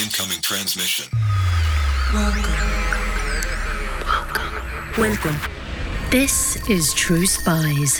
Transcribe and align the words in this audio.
Incoming 0.00 0.40
transmission. 0.40 1.06
Welcome. 2.14 2.42
Welcome. 4.96 5.36
This 6.10 6.68
is 6.70 6.94
True 6.94 7.26
Spies, 7.26 7.96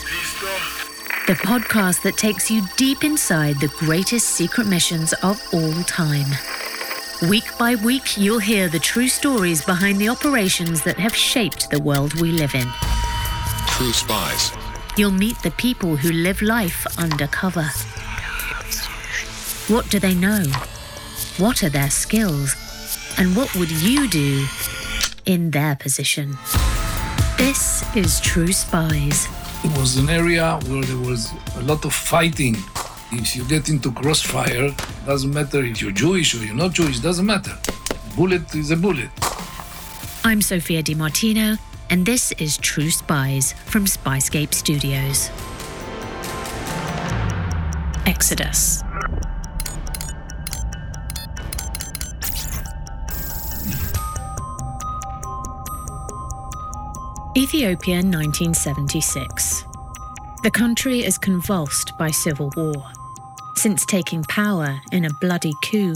the 1.27 1.35
podcast 1.43 2.03
that 2.03 2.17
takes 2.17 2.53
you 2.53 2.63
deep 2.77 3.03
inside 3.03 3.59
the 3.59 3.73
greatest 3.79 4.29
secret 4.29 4.69
missions 4.69 5.13
of 5.25 5.43
all 5.53 5.83
time. 5.85 6.31
Week 7.29 7.51
by 7.59 7.75
week, 7.75 8.17
you'll 8.17 8.39
hear 8.39 8.69
the 8.69 8.79
true 8.79 9.09
stories 9.09 9.65
behind 9.65 9.99
the 9.99 10.09
operations 10.09 10.83
that 10.85 10.99
have 10.99 11.17
shaped 11.17 11.69
the 11.69 11.83
world 11.83 12.15
we 12.21 12.31
live 12.31 12.55
in. 12.55 12.69
True 13.67 13.93
Spies. 13.93 14.53
You'll 14.97 15.11
meet 15.11 15.39
the 15.43 15.51
people 15.53 15.97
who 15.97 16.13
live 16.13 16.43
life 16.43 16.87
undercover. 16.97 17.69
What 19.67 19.91
do 19.91 19.99
they 19.99 20.15
know? 20.15 20.45
What 21.39 21.63
are 21.63 21.69
their 21.69 21.89
skills? 21.89 22.57
And 23.17 23.37
what 23.37 23.55
would 23.55 23.71
you 23.71 24.09
do 24.09 24.45
in 25.25 25.53
their 25.53 25.77
position? 25.77 26.37
This 27.37 27.85
is 27.95 28.19
True 28.19 28.51
Spies. 28.51 29.29
It 29.63 29.71
was 29.79 29.99
an 29.99 30.09
area 30.09 30.59
where 30.67 30.83
there 30.83 30.99
was 30.99 31.33
a 31.55 31.63
lot 31.63 31.85
of 31.85 31.95
fighting. 31.95 32.57
If 33.13 33.37
you 33.37 33.45
get 33.45 33.69
into 33.69 33.93
crossfire, 33.93 34.75
doesn't 35.07 35.33
matter 35.33 35.63
if 35.63 35.81
you're 35.81 35.93
Jewish 35.93 36.35
or 36.35 36.45
you're 36.45 36.57
not 36.57 36.73
Jewish, 36.73 36.99
doesn't 36.99 37.27
matter. 37.27 37.57
Bullet 38.17 38.53
is 38.57 38.73
a 38.73 38.77
bullet. 38.77 39.11
I'm 40.25 40.43
Sophia 40.43 40.83
Di 40.83 40.97
Martino, 40.97 41.57
and 41.89 42.05
this 42.05 42.33
is 42.33 42.57
True 42.59 42.91
Spies 42.91 43.53
from 43.67 43.85
Spyscape 43.85 44.53
Studios. 44.55 45.31
Exodus. 48.07 48.83
Ethiopia 57.39 57.99
1976. 57.99 59.65
The 60.43 60.51
country 60.51 61.05
is 61.05 61.17
convulsed 61.17 61.97
by 61.97 62.11
civil 62.11 62.51
war. 62.57 62.91
Since 63.55 63.87
taking 63.87 64.25
power 64.25 64.81
in 64.91 65.05
a 65.05 65.15
bloody 65.21 65.53
coup, 65.63 65.95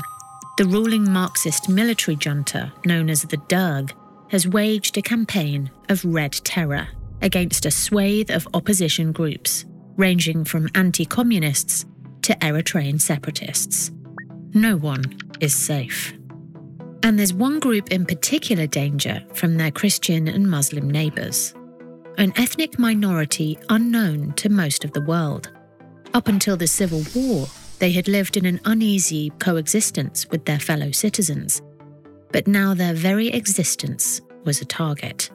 the 0.56 0.66
ruling 0.66 1.10
Marxist 1.10 1.68
military 1.68 2.16
junta, 2.16 2.72
known 2.86 3.10
as 3.10 3.22
the 3.22 3.38
Derg, 3.48 3.92
has 4.28 4.46
waged 4.46 4.96
a 4.96 5.02
campaign 5.02 5.68
of 5.88 6.04
red 6.04 6.30
terror 6.30 6.86
against 7.22 7.66
a 7.66 7.72
swathe 7.72 8.30
of 8.30 8.46
opposition 8.54 9.10
groups, 9.10 9.64
ranging 9.96 10.44
from 10.44 10.68
anti 10.76 11.04
communists 11.04 11.86
to 12.22 12.34
Eritrean 12.34 13.00
separatists. 13.00 13.90
No 14.54 14.76
one 14.76 15.02
is 15.40 15.56
safe. 15.56 16.14
And 17.04 17.18
there's 17.18 17.34
one 17.34 17.58
group 17.58 17.90
in 17.90 18.06
particular 18.06 18.66
danger 18.66 19.22
from 19.34 19.56
their 19.56 19.70
Christian 19.70 20.28
and 20.28 20.48
Muslim 20.48 20.88
neighbours. 20.88 21.54
An 22.18 22.32
ethnic 22.36 22.78
minority 22.78 23.58
unknown 23.70 24.32
to 24.34 24.48
most 24.48 24.84
of 24.84 24.92
the 24.92 25.02
world. 25.02 25.50
Up 26.14 26.28
until 26.28 26.56
the 26.56 26.66
Civil 26.66 27.02
War, 27.14 27.48
they 27.80 27.90
had 27.90 28.06
lived 28.06 28.36
in 28.36 28.46
an 28.46 28.60
uneasy 28.64 29.30
coexistence 29.40 30.28
with 30.30 30.44
their 30.44 30.60
fellow 30.60 30.92
citizens. 30.92 31.60
But 32.30 32.46
now 32.46 32.74
their 32.74 32.94
very 32.94 33.28
existence 33.28 34.20
was 34.44 34.60
a 34.60 34.64
target. 34.64 35.30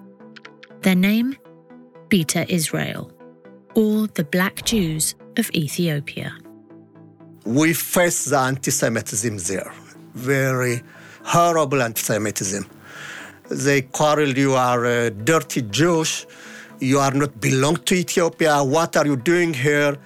Their 0.81 0.95
name? 0.95 1.35
Beta 2.09 2.49
Israel, 2.51 3.11
or 3.75 4.07
the 4.07 4.23
Black 4.23 4.63
Jews 4.63 5.15
of 5.35 5.51
Ethiopia. 5.51 6.31
we 7.43 7.73
face 7.73 8.25
the 8.25 8.37
anti-Semitism 8.37 9.37
there. 9.39 9.73
Very 10.13 10.81
horrible 11.33 11.81
anti-Semitism. 11.81 12.63
They 13.49 13.81
quarrel, 13.81 14.31
you 14.37 14.53
are 14.55 14.85
a 14.85 15.09
dirty 15.09 15.61
Jewish, 15.61 16.25
you 16.79 16.99
are 16.99 17.11
not 17.11 17.39
belong 17.39 17.75
to 17.87 17.95
Ethiopia, 17.95 18.63
what 18.63 18.95
are 18.97 19.05
you 19.05 19.17
doing 19.17 19.53
here? 19.53 19.97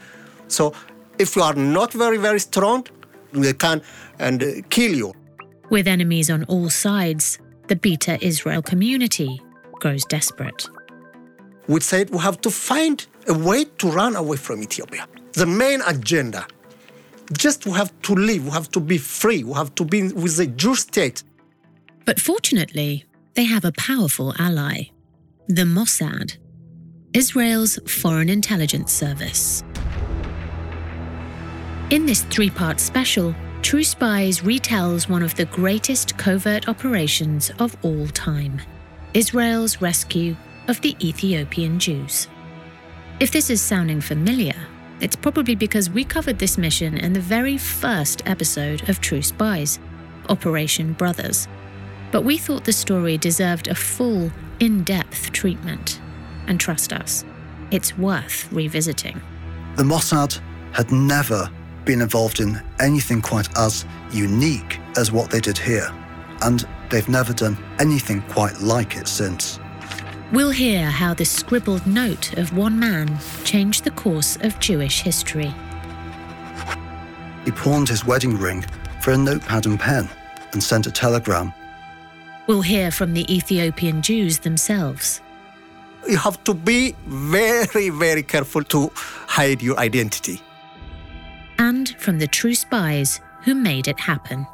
So 0.47 0.73
if 1.17 1.35
you 1.35 1.43
are 1.43 1.53
not 1.53 1.93
very, 1.93 2.17
very 2.17 2.39
strong, 2.39 2.85
they 3.31 3.53
can 3.53 3.81
and 4.19 4.43
uh, 4.43 4.47
kill 4.69 4.93
you. 4.93 5.13
With 5.69 5.87
enemies 5.87 6.29
on 6.29 6.43
all 6.45 6.69
sides, 6.69 7.39
the 7.67 7.75
Beta 7.75 8.17
Israel 8.21 8.61
community 8.61 9.41
grows 9.73 10.03
desperate. 10.05 10.69
We 11.67 11.79
said 11.79 12.09
we 12.09 12.19
have 12.19 12.41
to 12.41 12.51
find 12.51 13.05
a 13.27 13.33
way 13.33 13.65
to 13.79 13.87
run 13.87 14.15
away 14.15 14.37
from 14.37 14.61
Ethiopia. 14.61 15.07
The 15.33 15.45
main 15.45 15.81
agenda, 15.87 16.45
just 17.37 17.65
we 17.65 17.73
have 17.73 17.91
to 18.03 18.13
live, 18.13 18.45
we 18.45 18.51
have 18.51 18.69
to 18.71 18.79
be 18.79 18.97
free, 18.97 19.43
we 19.43 19.53
have 19.53 19.73
to 19.75 19.85
be 19.85 20.11
with 20.13 20.37
the 20.37 20.47
Jewish 20.47 20.81
state. 20.81 21.23
But 22.05 22.19
fortunately, 22.19 23.05
they 23.35 23.45
have 23.45 23.65
a 23.65 23.71
powerful 23.73 24.33
ally 24.39 24.89
the 25.47 25.63
Mossad, 25.63 26.37
Israel's 27.13 27.77
foreign 27.85 28.29
intelligence 28.29 28.93
service. 28.93 29.63
In 31.89 32.05
this 32.05 32.21
three 32.23 32.49
part 32.49 32.79
special, 32.79 33.35
True 33.61 33.83
Spies 33.83 34.39
retells 34.41 35.09
one 35.09 35.21
of 35.21 35.35
the 35.35 35.45
greatest 35.45 36.17
covert 36.17 36.69
operations 36.69 37.51
of 37.59 37.75
all 37.83 38.07
time 38.07 38.61
Israel's 39.13 39.81
rescue 39.81 40.35
of 40.69 40.79
the 40.81 40.95
Ethiopian 41.05 41.79
Jews. 41.79 42.27
If 43.19 43.31
this 43.31 43.49
is 43.49 43.61
sounding 43.61 43.99
familiar, 43.99 44.55
it's 45.01 45.15
probably 45.15 45.55
because 45.55 45.89
we 45.89 46.05
covered 46.05 46.37
this 46.37 46.57
mission 46.57 46.95
in 46.95 47.11
the 47.11 47.19
very 47.19 47.57
first 47.57 48.21
episode 48.27 48.87
of 48.87 49.01
True 49.01 49.23
Spies, 49.23 49.79
Operation 50.29 50.93
Brothers. 50.93 51.47
But 52.11 52.21
we 52.21 52.37
thought 52.37 52.65
the 52.65 52.71
story 52.71 53.17
deserved 53.17 53.67
a 53.67 53.75
full, 53.75 54.31
in 54.59 54.83
depth 54.83 55.31
treatment. 55.31 55.99
And 56.45 56.59
trust 56.59 56.93
us, 56.93 57.25
it's 57.71 57.97
worth 57.97 58.51
revisiting. 58.51 59.19
The 59.75 59.83
Mossad 59.83 60.39
had 60.71 60.91
never 60.91 61.49
been 61.83 62.01
involved 62.01 62.39
in 62.39 62.61
anything 62.79 63.21
quite 63.21 63.49
as 63.57 63.85
unique 64.11 64.79
as 64.97 65.11
what 65.11 65.31
they 65.31 65.39
did 65.39 65.57
here, 65.57 65.91
and 66.43 66.67
they've 66.91 67.09
never 67.09 67.33
done 67.33 67.57
anything 67.79 68.21
quite 68.23 68.59
like 68.59 68.97
it 68.97 69.07
since. 69.07 69.59
We'll 70.31 70.51
hear 70.51 70.85
how 70.89 71.13
the 71.13 71.25
scribbled 71.25 71.85
note 71.85 72.37
of 72.37 72.55
one 72.55 72.79
man 72.79 73.19
changed 73.43 73.83
the 73.83 73.91
course 73.91 74.37
of 74.41 74.57
Jewish 74.59 75.01
history. 75.01 75.53
He 77.43 77.51
pawned 77.51 77.89
his 77.89 78.05
wedding 78.05 78.37
ring 78.37 78.63
for 79.01 79.11
a 79.11 79.17
notepad 79.17 79.65
and 79.65 79.79
pen 79.79 80.07
and 80.53 80.63
sent 80.63 80.87
a 80.87 80.91
telegram. 80.91 81.53
We'll 82.47 82.61
hear 82.61 82.91
from 82.91 83.13
the 83.13 83.25
Ethiopian 83.33 84.01
Jews 84.01 84.39
themselves. 84.39 85.21
You 86.07 86.17
have 86.17 86.43
to 86.45 86.53
be 86.53 86.95
very, 87.07 87.89
very 87.89 88.23
careful 88.23 88.63
to 88.65 88.91
hide 89.27 89.61
your 89.61 89.77
identity. 89.79 90.41
and 91.59 91.89
from 91.99 92.17
the 92.17 92.25
true 92.27 92.55
spies 92.55 93.19
who 93.43 93.53
made 93.53 93.87
it 93.87 93.99
happen. 93.99 94.47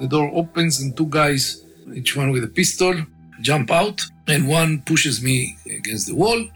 The 0.00 0.06
door 0.08 0.30
opens 0.34 0.80
and 0.80 0.96
two 0.96 1.04
guys, 1.06 1.62
each 1.94 2.16
one 2.16 2.30
with 2.30 2.44
a 2.44 2.48
pistol, 2.48 2.94
jump 3.40 3.70
out, 3.70 4.02
and 4.26 4.48
one 4.48 4.82
pushes 4.82 5.22
me 5.22 5.56
against 5.66 6.06
the 6.06 6.14
wall, 6.14 6.46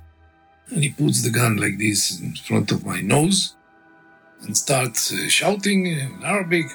and 0.71 0.83
he 0.83 0.91
puts 0.91 1.23
the 1.23 1.31
gun 1.31 1.57
like 1.57 1.79
this 1.79 2.21
in 2.21 2.35
front 2.35 2.73
of 2.73 2.85
my 2.85 3.01
nose 3.01 3.55
and 4.43 4.57
starts 4.57 5.13
uh, 5.13 5.29
shouting 5.29 5.87
in 5.87 6.23
Arabic. 6.25 6.67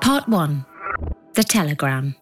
Part 0.00 0.28
1 0.28 0.64
The 1.34 1.44
Telegram. 1.44 2.14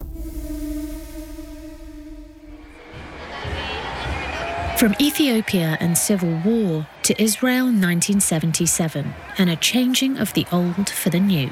From 4.79 4.95
Ethiopia 5.01 5.79
and 5.81 5.97
civil 5.97 6.37
war 6.45 6.87
to 7.05 7.23
Israel 7.23 7.67
1977 7.67 9.15
and 9.39 9.49
a 9.49 9.57
changing 9.57 10.19
of 10.19 10.33
the 10.35 10.47
old 10.51 10.91
for 10.91 11.11
the 11.11 11.21
new. 11.21 11.51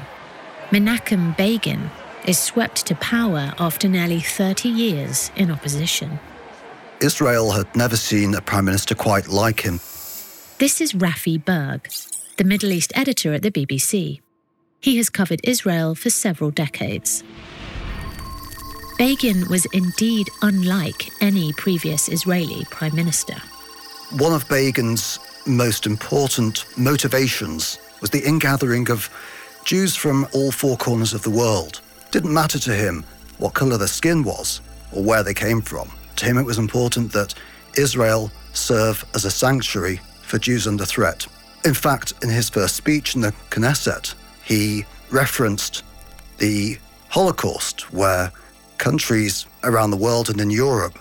Menachem 0.71 1.35
Begin 1.37 1.89
is 2.25 2.39
swept 2.39 2.85
to 2.87 2.95
power 2.95 3.53
after 3.59 3.87
nearly 3.87 4.19
30 4.19 4.69
years 4.69 5.31
in 5.35 5.51
opposition. 5.51 6.19
Israel 7.01 7.51
had 7.51 7.75
never 7.75 7.97
seen 7.97 8.33
a 8.33 8.41
prime 8.41 8.65
minister 8.65 8.95
quite 8.95 9.27
like 9.27 9.61
him. 9.61 9.79
This 10.59 10.79
is 10.79 10.93
Raffi 10.93 11.43
Berg, 11.43 11.89
the 12.37 12.43
Middle 12.43 12.71
East 12.71 12.93
editor 12.95 13.33
at 13.33 13.41
the 13.41 13.51
BBC. 13.51 14.21
He 14.79 14.97
has 14.97 15.09
covered 15.09 15.41
Israel 15.43 15.95
for 15.95 16.09
several 16.09 16.51
decades. 16.51 17.23
Begin 18.97 19.49
was 19.49 19.65
indeed 19.73 20.29
unlike 20.41 21.09
any 21.21 21.51
previous 21.53 22.07
Israeli 22.07 22.63
prime 22.69 22.95
minister. 22.95 23.35
One 24.17 24.33
of 24.33 24.47
Begin's 24.47 25.19
most 25.45 25.85
important 25.85 26.65
motivations 26.77 27.79
was 28.01 28.11
the 28.11 28.25
ingathering 28.25 28.89
of 28.91 29.09
Jews 29.65 29.95
from 29.95 30.27
all 30.33 30.51
four 30.51 30.77
corners 30.77 31.13
of 31.13 31.23
the 31.23 31.29
world. 31.29 31.81
Didn't 32.13 32.31
matter 32.31 32.59
to 32.59 32.75
him 32.75 33.03
what 33.39 33.55
colour 33.55 33.75
their 33.75 33.87
skin 33.87 34.21
was 34.21 34.61
or 34.91 35.01
where 35.01 35.23
they 35.23 35.33
came 35.33 35.63
from. 35.63 35.91
To 36.17 36.25
him, 36.25 36.37
it 36.37 36.45
was 36.45 36.59
important 36.59 37.11
that 37.13 37.33
Israel 37.75 38.29
serve 38.53 39.03
as 39.15 39.25
a 39.25 39.31
sanctuary 39.31 39.99
for 40.21 40.37
Jews 40.37 40.67
under 40.67 40.85
threat. 40.85 41.25
In 41.65 41.73
fact, 41.73 42.13
in 42.21 42.29
his 42.29 42.51
first 42.51 42.75
speech 42.75 43.15
in 43.15 43.21
the 43.21 43.33
Knesset, 43.49 44.13
he 44.43 44.85
referenced 45.09 45.83
the 46.37 46.77
Holocaust, 47.09 47.91
where 47.91 48.31
countries 48.77 49.47
around 49.63 49.89
the 49.89 49.97
world 49.97 50.29
and 50.29 50.39
in 50.39 50.51
Europe 50.51 50.99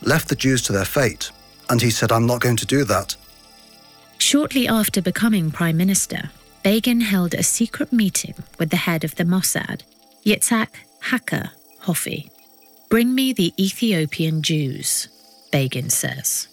left 0.00 0.30
the 0.30 0.34
Jews 0.34 0.62
to 0.62 0.72
their 0.72 0.86
fate. 0.86 1.30
And 1.68 1.82
he 1.82 1.90
said, 1.90 2.10
I'm 2.10 2.26
not 2.26 2.40
going 2.40 2.56
to 2.56 2.64
do 2.64 2.84
that. 2.84 3.14
Shortly 4.16 4.66
after 4.66 5.02
becoming 5.02 5.50
Prime 5.50 5.76
Minister, 5.76 6.30
Begin 6.64 7.00
held 7.00 7.34
a 7.34 7.42
secret 7.42 7.92
meeting 7.92 8.34
with 8.58 8.70
the 8.70 8.76
head 8.76 9.04
of 9.04 9.14
the 9.14 9.24
Mossad, 9.24 9.82
Yitzhak 10.24 10.68
Haka 11.00 11.52
Hoffi. 11.82 12.30
Bring 12.88 13.14
me 13.14 13.32
the 13.32 13.52
Ethiopian 13.58 14.42
Jews, 14.42 15.08
Begin 15.52 15.90
says. 15.90 16.48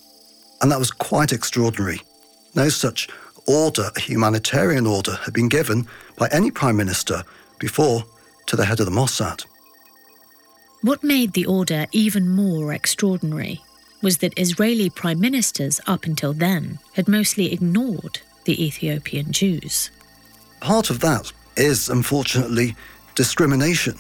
And 0.61 0.71
that 0.71 0.79
was 0.79 0.91
quite 0.91 1.31
extraordinary. 1.33 2.01
No 2.55 2.69
such 2.69 3.09
order, 3.47 3.89
a 3.95 3.99
humanitarian 3.99 4.87
order, 4.87 5.15
had 5.23 5.33
been 5.33 5.49
given 5.49 5.87
by 6.17 6.27
any 6.31 6.51
prime 6.51 6.77
minister 6.77 7.23
before 7.59 8.03
to 8.47 8.55
the 8.55 8.65
head 8.65 8.79
of 8.79 8.85
the 8.85 8.91
Mossad. 8.91 9.45
What 10.81 11.03
made 11.03 11.33
the 11.33 11.45
order 11.45 11.87
even 11.91 12.29
more 12.29 12.73
extraordinary 12.73 13.61
was 14.01 14.19
that 14.19 14.37
Israeli 14.37 14.89
prime 14.89 15.19
ministers 15.19 15.81
up 15.87 16.05
until 16.05 16.33
then 16.33 16.79
had 16.93 17.07
mostly 17.07 17.51
ignored 17.51 18.19
the 18.43 18.63
Ethiopian 18.63 19.31
Jews. 19.31 19.89
Part 20.59 20.89
of 20.89 20.99
that 20.99 21.31
is, 21.57 21.89
unfortunately, 21.89 22.75
discrimination. 23.15 23.97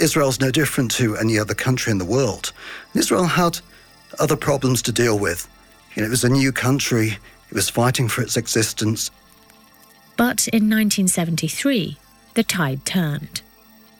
Israel's 0.00 0.40
no 0.40 0.50
different 0.50 0.90
to 0.92 1.16
any 1.16 1.38
other 1.38 1.54
country 1.54 1.90
in 1.90 1.98
the 1.98 2.04
world. 2.04 2.52
Israel 2.94 3.24
had 3.24 3.60
other 4.18 4.36
problems 4.36 4.82
to 4.82 4.92
deal 4.92 5.18
with. 5.18 5.48
You 5.94 6.02
know, 6.02 6.08
it 6.08 6.10
was 6.10 6.24
a 6.24 6.28
new 6.28 6.50
country, 6.52 7.18
it 7.48 7.54
was 7.54 7.68
fighting 7.70 8.08
for 8.08 8.22
its 8.22 8.36
existence. 8.36 9.10
But 10.16 10.48
in 10.48 10.70
1973, 10.70 11.98
the 12.34 12.42
tide 12.42 12.84
turned. 12.84 13.42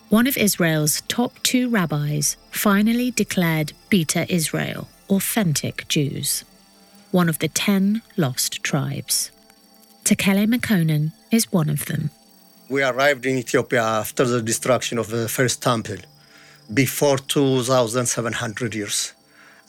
One 0.09 0.27
of 0.27 0.37
Israel's 0.37 1.03
top 1.09 1.43
two 1.43 1.69
rabbis 1.69 2.37
finally 2.51 3.11
declared 3.11 3.73
Beta 3.91 4.33
Israel 4.33 4.89
authentic 5.11 5.87
Jews, 5.89 6.45
one 7.11 7.29
of 7.29 7.39
the 7.39 7.49
ten 7.49 8.03
lost 8.17 8.63
tribes. 8.63 9.31
Takele 10.05 10.47
Mekonen 10.47 11.13
is 11.31 11.53
one 11.53 11.69
of 11.69 11.87
them. 11.87 12.11
We 12.69 12.83
arrived 12.83 13.27
in 13.27 13.37
Ethiopia 13.37 13.83
after 13.83 14.25
the 14.25 14.41
destruction 14.41 14.99
of 14.99 15.09
the 15.09 15.29
first 15.29 15.63
temple, 15.63 15.99
before 16.73 17.19
2,700 17.19 18.75
years. 18.75 19.13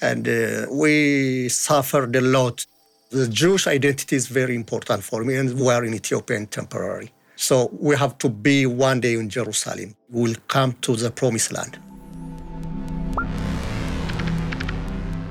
And 0.02 0.28
uh, 0.28 0.68
we 0.72 1.50
suffered 1.50 2.16
a 2.16 2.22
lot. 2.22 2.66
The 3.10 3.28
Jewish 3.28 3.68
identity 3.68 4.16
is 4.16 4.28
very 4.28 4.56
important 4.56 5.04
for 5.04 5.24
me, 5.24 5.36
and 5.36 5.60
we 5.60 5.70
are 5.70 5.84
in 5.84 5.94
Ethiopia 5.94 6.46
temporary. 6.46 7.12
So 7.36 7.70
we 7.80 7.96
have 7.98 8.18
to 8.20 8.30
be 8.30 8.66
one 8.66 9.02
day 9.02 9.16
in 9.16 9.30
Jerusalem. 9.30 9.96
We'll 10.10 10.36
come 10.48 10.74
to 10.82 10.96
the 10.96 11.12
promised 11.12 11.52
land. 11.52 11.78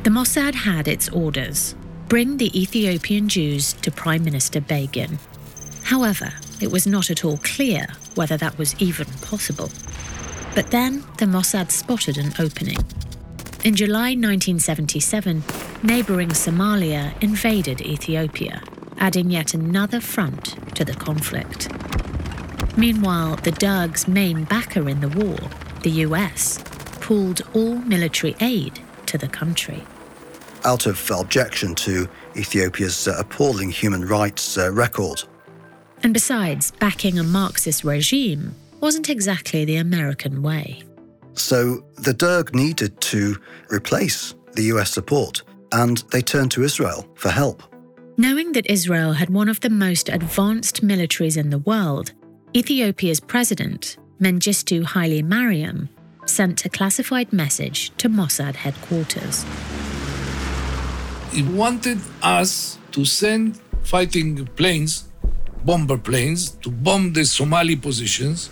The 0.05 0.11
Mossad 0.11 0.55
had 0.55 0.87
its 0.87 1.09
orders 1.09 1.75
bring 2.09 2.37
the 2.37 2.51
Ethiopian 2.61 3.29
Jews 3.29 3.73
to 3.73 3.91
Prime 3.91 4.23
Minister 4.23 4.61
Begin. 4.61 5.19
However, 5.83 6.31
it 6.61 6.71
was 6.71 6.87
not 6.87 7.11
at 7.11 7.25
all 7.25 7.39
clear 7.39 7.87
whether 8.15 8.37
that 8.37 8.57
was 8.59 8.75
even 8.81 9.07
possible. 9.23 9.71
But 10.55 10.71
then 10.71 11.05
the 11.19 11.27
Mossad 11.27 11.71
spotted 11.71 12.17
an 12.17 12.33
opening. 12.39 12.79
In 13.65 13.75
July 13.75 14.11
1977, 14.11 15.43
neighbouring 15.83 16.29
Somalia 16.29 17.13
invaded 17.23 17.81
Ethiopia, 17.81 18.63
adding 18.99 19.31
yet 19.31 19.55
another 19.55 20.01
front 20.01 20.57
to 20.77 20.85
the 20.85 20.95
conflict. 20.95 21.69
Meanwhile, 22.77 23.37
the 23.37 23.53
Derg's 23.53 24.07
main 24.07 24.45
backer 24.45 24.89
in 24.89 25.01
the 25.01 25.09
war, 25.09 25.39
the 25.83 25.91
US, 26.07 26.59
pulled 27.01 27.43
all 27.55 27.77
military 27.77 28.35
aid 28.41 28.81
to 29.07 29.19
the 29.19 29.29
country. 29.29 29.83
Out 30.65 30.87
of 30.87 31.11
objection 31.11 31.75
to 31.77 32.09
Ethiopia's 32.37 33.07
uh, 33.07 33.17
appalling 33.19 33.71
human 33.71 34.07
rights 34.07 34.57
uh, 34.57 34.73
record. 34.73 35.23
And 36.05 36.13
besides, 36.13 36.71
backing 36.79 37.19
a 37.19 37.25
Marxist 37.25 37.83
regime 37.83 38.55
wasn't 38.81 39.09
exactly 39.09 39.65
the 39.65 39.77
American 39.77 40.43
way. 40.43 40.83
So 41.33 41.85
the 41.97 42.13
Derg 42.13 42.55
needed 42.55 43.01
to 43.01 43.37
replace 43.71 44.35
the 44.53 44.65
US 44.75 44.93
support, 44.93 45.43
and 45.73 45.99
they 46.13 46.21
turned 46.21 46.51
to 46.53 46.63
Israel 46.63 47.09
for 47.17 47.31
help. 47.31 47.63
Knowing 48.17 48.53
that 48.53 48.71
Israel 48.71 49.15
had 49.15 49.31
one 49.31 49.49
of 49.49 49.61
the 49.61 49.71
most 49.71 50.09
advanced 50.09 50.87
militaries 50.87 51.37
in 51.37 51.51
the 51.51 51.59
world, 51.59 52.13
Ethiopia's 52.55 53.19
president, 53.19 53.97
Mengistu 54.21 54.85
Haile 54.85 55.23
Mariam, 55.23 55.89
sent 56.27 56.65
a 56.65 56.69
classified 56.69 57.33
message 57.33 57.91
to 57.97 58.09
Mossad 58.09 58.55
headquarters. 58.55 59.45
He 61.33 61.43
wanted 61.43 61.99
us 62.23 62.79
to 62.93 63.05
send 63.05 63.59
fighting 63.83 64.47
planes, 64.55 65.09
bomber 65.65 65.99
planes, 65.99 66.51
to 66.63 66.71
bomb 66.71 67.13
the 67.13 67.25
Somali 67.25 67.77
positions. 67.77 68.51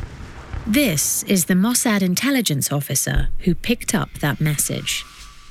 This 0.67 1.25
is 1.25 1.45
the 1.45 1.55
Mossad 1.55 2.03
intelligence 2.03 2.73
officer 2.73 3.29
who 3.41 3.55
picked 3.55 3.95
up 3.95 4.09
that 4.21 4.41
message, 4.41 5.05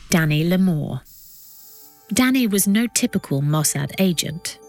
Danny 0.09 0.43
Limor. 0.43 1.01
Danny 2.13 2.47
was 2.47 2.67
no 2.67 2.87
typical 2.87 3.41
Mossad 3.41 3.91
agent, 3.99 4.59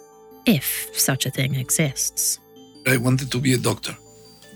if 0.47 0.91
such 0.93 1.27
a 1.27 1.31
thing 1.31 1.55
exists. 1.55 2.41
I 2.87 2.97
wanted 2.97 3.31
to 3.31 3.39
be 3.39 3.55
a 3.55 3.59
doctor, 3.59 3.97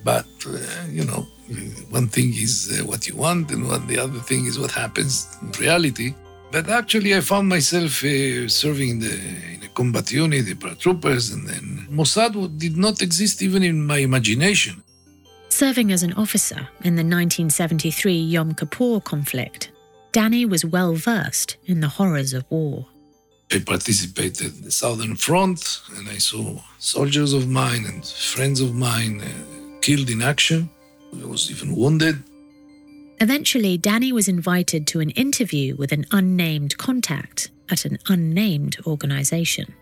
but 0.05 0.27
uh, 0.47 0.59
you 0.89 1.05
know, 1.05 1.27
one 1.91 2.09
thing 2.09 2.31
is 2.35 2.79
uh, 2.81 2.85
what 2.85 3.07
you 3.07 3.17
want, 3.17 3.51
and 3.53 3.69
what 3.69 3.87
the 3.87 3.99
other 3.99 4.19
thing 4.19 4.47
is 4.47 4.59
what 4.59 4.73
happens 4.73 5.29
in 5.43 5.53
reality. 5.53 6.15
But 6.53 6.69
actually, 6.69 7.15
I 7.15 7.21
found 7.21 7.49
myself 7.49 8.05
uh, 8.05 8.49
serving 8.49 8.91
in, 8.91 8.99
the, 9.01 9.15
in 9.55 9.63
a 9.65 9.69
combat 9.69 10.11
unit, 10.13 10.47
the 10.47 10.55
paratroopers, 10.55 11.33
and 11.33 11.47
then 11.49 11.87
Mossad 11.91 12.59
did 12.59 12.77
not 12.77 13.03
exist 13.03 13.43
even 13.43 13.63
in 13.63 13.85
my 13.85 13.99
imagination. 13.99 14.83
Serving 15.49 15.93
as 15.93 16.03
an 16.03 16.13
officer 16.15 16.69
in 16.85 16.95
the 16.97 17.03
1973 17.03 18.13
Yom 18.13 18.55
Kippur 18.55 19.01
conflict, 19.01 19.73
Danny 20.13 20.45
was 20.45 20.65
well 20.65 20.95
versed 20.95 21.57
in 21.67 21.81
the 21.81 21.89
horrors 21.89 22.33
of 22.33 22.45
war. 22.51 22.87
I 23.53 23.61
participated 23.61 24.55
in 24.57 24.63
the 24.63 24.71
Southern 24.71 25.15
Front, 25.15 25.81
and 25.97 26.09
I 26.09 26.19
saw 26.19 26.61
soldiers 26.79 27.33
of 27.33 27.49
mine 27.49 27.85
and 27.87 28.05
friends 28.05 28.61
of 28.61 28.75
mine 28.75 29.21
uh, 29.21 29.81
killed 29.81 30.11
in 30.11 30.23
action. 30.23 30.69
I 31.23 31.27
was 31.27 31.51
even 31.51 31.77
wounded. 31.77 32.23
Eventually, 33.19 33.79
Danny 33.79 34.13
was 34.13 34.29
invited 34.29 34.87
to 34.89 35.01
an 35.01 35.11
interview 35.11 35.75
with 35.77 35.93
an 35.93 36.05
unnamed 36.13 36.77
contact 36.77 37.51
at 37.71 37.85
an 37.85 37.99
unnamed 38.09 38.77
organization. 38.87 39.75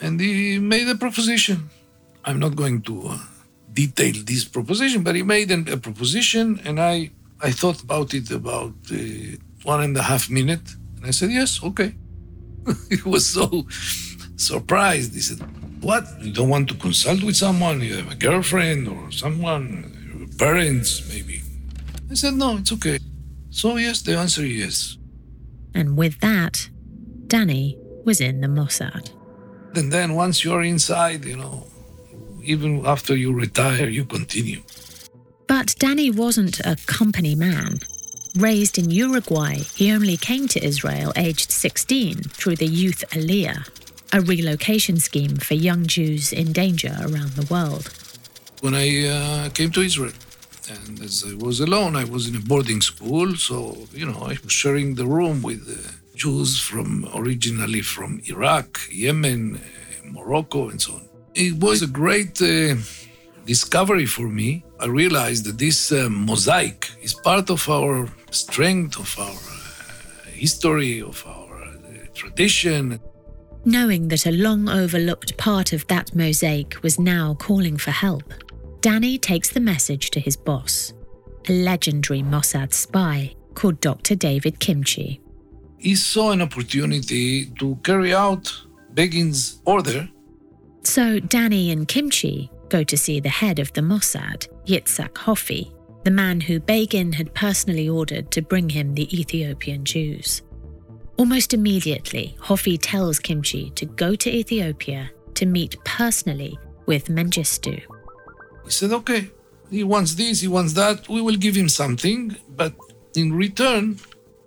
And 0.00 0.18
he 0.18 0.58
made 0.58 0.88
a 0.88 0.94
proposition. 0.94 1.68
I'm 2.24 2.38
not 2.38 2.56
going 2.56 2.82
to 2.82 3.08
uh, 3.08 3.18
detail 3.72 4.14
this 4.24 4.44
proposition, 4.44 5.02
but 5.02 5.14
he 5.14 5.22
made 5.22 5.50
an, 5.50 5.68
a 5.68 5.76
proposition, 5.76 6.60
and 6.64 6.80
I, 6.80 7.10
I 7.42 7.50
thought 7.50 7.82
about 7.82 8.14
it 8.14 8.30
about 8.30 8.74
uh, 8.90 8.96
one 9.64 9.82
and 9.82 9.96
a 9.96 10.02
half 10.02 10.30
minute, 10.30 10.74
and 10.96 11.06
I 11.06 11.10
said, 11.10 11.30
yes, 11.30 11.62
okay. 11.62 11.94
he 12.88 13.08
was 13.08 13.26
so 13.26 13.66
surprised. 14.36 15.14
He 15.14 15.20
said, 15.20 15.40
what? 15.82 16.04
You 16.20 16.32
don't 16.32 16.48
want 16.48 16.68
to 16.68 16.74
consult 16.74 17.22
with 17.22 17.36
someone? 17.36 17.80
You 17.80 17.96
have 17.96 18.10
a 18.10 18.14
girlfriend 18.14 18.88
or 18.88 19.10
someone, 19.10 20.28
parents, 20.38 21.06
maybe. 21.08 21.41
I 22.12 22.14
said, 22.14 22.34
no, 22.34 22.58
it's 22.58 22.70
okay. 22.72 22.98
So, 23.48 23.76
yes, 23.78 24.02
the 24.02 24.18
answer 24.18 24.42
is 24.42 24.52
yes. 24.52 24.98
And 25.74 25.96
with 25.96 26.20
that, 26.20 26.68
Danny 27.26 27.78
was 28.04 28.20
in 28.20 28.42
the 28.42 28.48
Mossad. 28.48 29.10
And 29.74 29.90
then 29.90 30.14
once 30.14 30.44
you're 30.44 30.62
inside, 30.62 31.24
you 31.24 31.38
know, 31.38 31.66
even 32.42 32.84
after 32.84 33.16
you 33.16 33.32
retire, 33.32 33.88
you 33.88 34.04
continue. 34.04 34.60
But 35.46 35.74
Danny 35.78 36.10
wasn't 36.10 36.60
a 36.60 36.76
company 36.84 37.34
man. 37.34 37.78
Raised 38.36 38.76
in 38.78 38.90
Uruguay, 38.90 39.56
he 39.74 39.90
only 39.90 40.18
came 40.18 40.48
to 40.48 40.62
Israel 40.62 41.14
aged 41.16 41.50
16 41.50 42.24
through 42.24 42.56
the 42.56 42.66
Youth 42.66 43.04
Aliyah, 43.10 43.68
a 44.12 44.20
relocation 44.20 44.98
scheme 44.98 45.36
for 45.36 45.54
young 45.54 45.86
Jews 45.86 46.32
in 46.32 46.52
danger 46.52 46.94
around 47.00 47.32
the 47.32 47.46
world. 47.50 47.90
When 48.60 48.74
I 48.74 49.06
uh, 49.06 49.48
came 49.50 49.70
to 49.72 49.80
Israel, 49.80 50.12
and 50.86 51.00
as 51.00 51.24
I 51.26 51.34
was 51.34 51.60
alone, 51.60 51.96
I 51.96 52.04
was 52.04 52.28
in 52.28 52.36
a 52.36 52.40
boarding 52.40 52.80
school, 52.80 53.36
so 53.36 53.56
you 53.92 54.06
know 54.06 54.20
I 54.32 54.36
was 54.42 54.52
sharing 54.52 54.94
the 54.94 55.06
room 55.06 55.42
with 55.42 55.62
Jews 56.14 56.58
from 56.58 57.08
originally 57.14 57.82
from 57.82 58.20
Iraq, 58.26 58.80
Yemen, 58.90 59.60
Morocco, 60.04 60.68
and 60.70 60.80
so 60.80 60.94
on. 60.94 61.08
It 61.34 61.54
was 61.54 61.82
a 61.82 61.86
great 61.86 62.40
uh, 62.42 62.76
discovery 63.46 64.06
for 64.06 64.28
me. 64.28 64.64
I 64.78 64.86
realized 64.86 65.44
that 65.46 65.58
this 65.58 65.92
uh, 65.92 66.08
mosaic 66.10 66.90
is 67.00 67.14
part 67.14 67.50
of 67.50 67.68
our 67.68 68.08
strength, 68.30 68.98
of 68.98 69.18
our 69.18 69.30
uh, 69.30 70.30
history, 70.30 71.00
of 71.00 71.24
our 71.26 71.54
uh, 71.64 72.06
tradition. 72.14 73.00
Knowing 73.64 74.08
that 74.08 74.26
a 74.26 74.32
long 74.32 74.68
overlooked 74.68 75.36
part 75.36 75.72
of 75.72 75.86
that 75.86 76.14
mosaic 76.14 76.82
was 76.82 76.98
now 76.98 77.34
calling 77.34 77.76
for 77.76 77.92
help, 77.92 78.34
Danny 78.82 79.16
takes 79.16 79.50
the 79.50 79.60
message 79.60 80.10
to 80.10 80.18
his 80.18 80.36
boss. 80.36 80.92
a 81.48 81.52
legendary 81.52 82.20
Mossad 82.20 82.72
spy 82.72 83.34
called 83.54 83.80
Dr. 83.80 84.14
David 84.16 84.58
Kimche. 84.58 85.20
He 85.78 85.94
saw 85.94 86.32
an 86.32 86.42
opportunity 86.42 87.46
to 87.60 87.76
carry 87.84 88.12
out 88.12 88.52
Begin's 88.94 89.60
order. 89.64 90.08
So 90.82 91.20
Danny 91.20 91.70
and 91.70 91.86
Kimche 91.86 92.48
go 92.68 92.82
to 92.84 92.96
see 92.96 93.20
the 93.20 93.28
head 93.28 93.58
of 93.60 93.72
the 93.72 93.82
Mossad, 93.82 94.48
Yitzhak 94.66 95.12
Hoffi, 95.12 95.72
the 96.04 96.10
man 96.10 96.40
who 96.40 96.58
Begin 96.58 97.12
had 97.12 97.34
personally 97.34 97.88
ordered 97.88 98.30
to 98.32 98.42
bring 98.42 98.68
him 98.68 98.94
the 98.94 99.08
Ethiopian 99.20 99.84
Jews. 99.84 100.42
Almost 101.18 101.54
immediately, 101.54 102.36
Hoffi 102.40 102.78
tells 102.80 103.20
Kimche 103.20 103.72
to 103.76 103.86
go 103.86 104.16
to 104.16 104.30
Ethiopia 104.30 105.10
to 105.34 105.46
meet 105.46 105.76
personally 105.84 106.58
with 106.86 107.06
Mengistu. 107.06 107.80
He 108.64 108.70
said, 108.70 108.92
okay, 108.92 109.30
he 109.70 109.84
wants 109.84 110.14
this, 110.14 110.40
he 110.40 110.48
wants 110.48 110.74
that, 110.74 111.08
we 111.08 111.20
will 111.20 111.36
give 111.36 111.54
him 111.54 111.68
something, 111.68 112.36
but 112.56 112.74
in 113.16 113.32
return, 113.32 113.98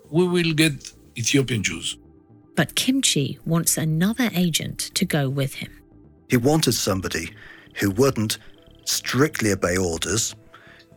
we 0.09 0.27
will 0.27 0.53
get 0.53 0.93
Ethiopian 1.17 1.63
Jews. 1.63 1.97
But 2.55 2.75
Kimche 2.75 3.39
wants 3.45 3.77
another 3.77 4.29
agent 4.33 4.79
to 4.93 5.05
go 5.05 5.29
with 5.29 5.55
him. 5.55 5.71
He 6.29 6.37
wanted 6.37 6.73
somebody 6.73 7.31
who 7.75 7.91
wouldn't 7.91 8.37
strictly 8.85 9.51
obey 9.51 9.77
orders, 9.77 10.35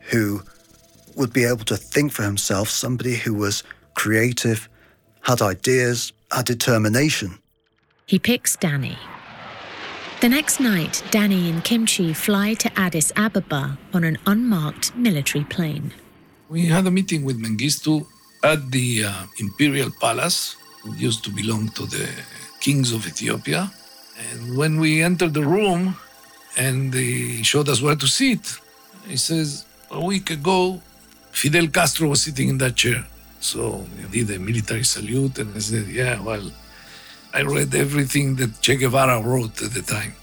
who 0.00 0.42
would 1.16 1.32
be 1.32 1.44
able 1.44 1.64
to 1.64 1.76
think 1.76 2.12
for 2.12 2.22
himself, 2.22 2.68
somebody 2.68 3.16
who 3.16 3.34
was 3.34 3.64
creative, 3.94 4.68
had 5.22 5.42
ideas, 5.42 6.12
had 6.30 6.44
determination. 6.44 7.38
He 8.06 8.18
picks 8.18 8.56
Danny. 8.56 8.96
The 10.20 10.28
next 10.28 10.58
night, 10.58 11.04
Danny 11.12 11.48
and 11.48 11.62
Kimche 11.62 12.12
fly 12.14 12.54
to 12.54 12.68
Addis 12.76 13.12
Ababa 13.14 13.78
on 13.94 14.02
an 14.02 14.18
unmarked 14.26 14.92
military 14.96 15.44
plane. 15.44 15.92
We 16.48 16.66
had 16.66 16.88
a 16.88 16.90
meeting 16.90 17.24
with 17.24 17.40
Mengistu 17.40 18.04
at 18.42 18.72
the 18.72 19.04
uh, 19.04 19.12
Imperial 19.38 19.92
Palace, 20.00 20.56
it 20.84 20.98
used 20.98 21.22
to 21.22 21.30
belong 21.30 21.68
to 21.68 21.86
the 21.86 22.08
kings 22.58 22.92
of 22.92 23.06
Ethiopia. 23.06 23.70
And 24.32 24.56
when 24.56 24.80
we 24.80 25.02
entered 25.02 25.34
the 25.34 25.44
room 25.44 25.94
and 26.56 26.92
he 26.92 27.44
showed 27.44 27.68
us 27.68 27.80
where 27.80 27.94
to 27.94 28.08
sit, 28.08 28.40
he 29.06 29.16
says, 29.16 29.66
A 29.92 30.04
week 30.04 30.30
ago, 30.30 30.82
Fidel 31.30 31.68
Castro 31.68 32.08
was 32.08 32.22
sitting 32.22 32.48
in 32.48 32.58
that 32.58 32.74
chair. 32.74 33.06
So 33.38 33.86
he 34.10 34.24
did 34.24 34.34
a 34.36 34.40
military 34.40 34.82
salute 34.82 35.38
and 35.38 35.54
I 35.54 35.60
said, 35.60 35.86
Yeah, 35.86 36.20
well, 36.20 36.50
I 37.34 37.42
read 37.42 37.74
everything 37.74 38.36
that 38.36 38.60
Che 38.60 38.76
Guevara 38.76 39.20
wrote 39.20 39.62
at 39.62 39.72
the 39.72 39.82
time. 39.82 40.14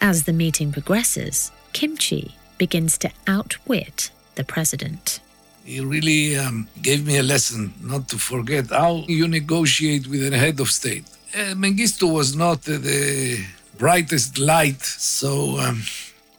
As 0.00 0.24
the 0.24 0.32
meeting 0.32 0.72
progresses, 0.72 1.50
Kimche 1.72 2.32
begins 2.58 2.98
to 2.98 3.10
outwit 3.26 4.10
the 4.34 4.44
president. 4.44 5.20
He 5.64 5.80
really 5.80 6.36
um, 6.36 6.68
gave 6.82 7.06
me 7.06 7.18
a 7.18 7.22
lesson 7.22 7.72
not 7.82 8.08
to 8.08 8.18
forget 8.18 8.70
how 8.70 9.04
you 9.08 9.28
negotiate 9.28 10.06
with 10.06 10.32
a 10.32 10.36
head 10.36 10.60
of 10.60 10.70
state. 10.70 11.04
Uh, 11.34 11.54
Mengistu 11.54 12.12
was 12.12 12.34
not 12.34 12.68
uh, 12.68 12.78
the 12.78 13.44
brightest 13.78 14.38
light, 14.38 14.82
so 14.82 15.58
um, 15.58 15.82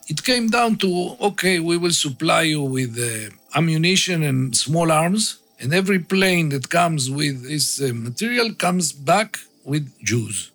it 0.07 0.23
came 0.23 0.49
down 0.49 0.75
to 0.77 1.15
okay, 1.21 1.59
we 1.59 1.77
will 1.77 1.97
supply 2.07 2.41
you 2.41 2.61
with 2.61 2.97
uh, 2.99 3.33
ammunition 3.57 4.23
and 4.23 4.55
small 4.55 4.91
arms, 4.91 5.37
and 5.59 5.73
every 5.73 5.99
plane 5.99 6.49
that 6.49 6.69
comes 6.69 7.09
with 7.09 7.47
this 7.47 7.81
uh, 7.81 7.91
material 7.93 8.53
comes 8.53 8.91
back 8.91 9.39
with 9.63 9.91
Jews. 10.03 10.51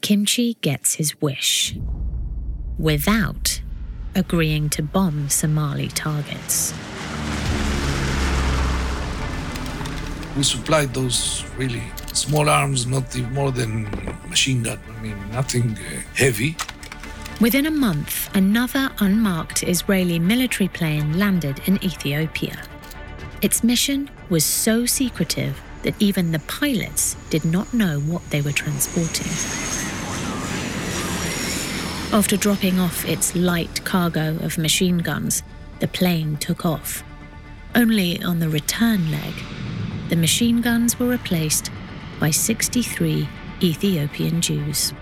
Kimche 0.00 0.60
gets 0.60 0.94
his 0.94 1.20
wish 1.20 1.76
without 2.78 3.60
agreeing 4.14 4.68
to 4.70 4.82
bomb 4.82 5.28
Somali 5.28 5.88
targets. 5.88 6.74
We 10.36 10.42
supplied 10.42 10.92
those 10.94 11.44
really 11.56 11.82
small 12.12 12.48
arms, 12.48 12.86
not 12.86 13.16
even 13.16 13.32
more 13.32 13.52
than 13.52 13.84
machine 14.28 14.62
gun. 14.62 14.78
I 14.88 15.02
mean, 15.02 15.16
nothing 15.30 15.76
uh, 15.76 16.00
heavy. 16.14 16.56
Within 17.40 17.66
a 17.66 17.70
month, 17.70 18.34
another 18.36 18.90
unmarked 19.00 19.62
Israeli 19.62 20.18
military 20.18 20.68
plane 20.68 21.18
landed 21.18 21.60
in 21.66 21.82
Ethiopia. 21.84 22.56
Its 23.42 23.62
mission 23.64 24.10
was 24.30 24.44
so 24.44 24.86
secretive 24.86 25.60
that 25.84 25.94
even 26.00 26.32
the 26.32 26.40
pilots 26.40 27.16
did 27.30 27.44
not 27.44 27.72
know 27.72 28.00
what 28.00 28.28
they 28.30 28.40
were 28.40 28.52
transporting. 28.52 29.30
After 32.12 32.36
dropping 32.36 32.78
off 32.78 33.04
its 33.06 33.34
light 33.34 33.84
cargo 33.84 34.36
of 34.38 34.58
machine 34.58 34.98
guns, 34.98 35.42
the 35.80 35.88
plane 35.88 36.36
took 36.36 36.64
off. 36.64 37.04
Only 37.74 38.22
on 38.22 38.38
the 38.38 38.48
return 38.48 39.10
leg, 39.10 39.34
the 40.08 40.16
machine 40.16 40.60
guns 40.60 40.98
were 40.98 41.08
replaced 41.08 41.70
by 42.20 42.30
63 42.30 43.28
Ethiopian 43.62 44.40
Jews. 44.40 44.92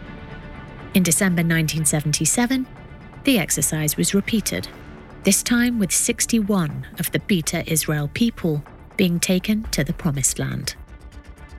In 0.94 1.02
December 1.02 1.42
1977, 1.42 2.66
the 3.24 3.38
exercise 3.38 3.96
was 3.96 4.14
repeated, 4.14 4.68
this 5.24 5.42
time 5.42 5.78
with 5.78 5.92
61 5.92 6.86
of 6.98 7.12
the 7.12 7.20
Beta 7.20 7.62
Israel 7.70 8.10
people 8.12 8.64
being 8.96 9.20
taken 9.20 9.64
to 9.64 9.84
the 9.84 9.92
Promised 9.92 10.38
Land. 10.38 10.74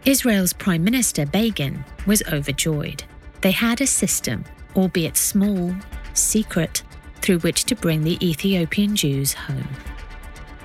Israel's 0.05 0.53
Prime 0.53 0.83
Minister 0.83 1.25
Begin 1.25 1.83
was 2.05 2.23
overjoyed. 2.31 3.03
They 3.41 3.51
had 3.51 3.81
a 3.81 3.87
system, 3.87 4.43
albeit 4.75 5.17
small, 5.17 5.73
secret, 6.13 6.83
through 7.21 7.39
which 7.39 7.63
to 7.65 7.75
bring 7.75 8.03
the 8.03 8.17
Ethiopian 8.25 8.95
Jews 8.95 9.33
home. 9.33 9.67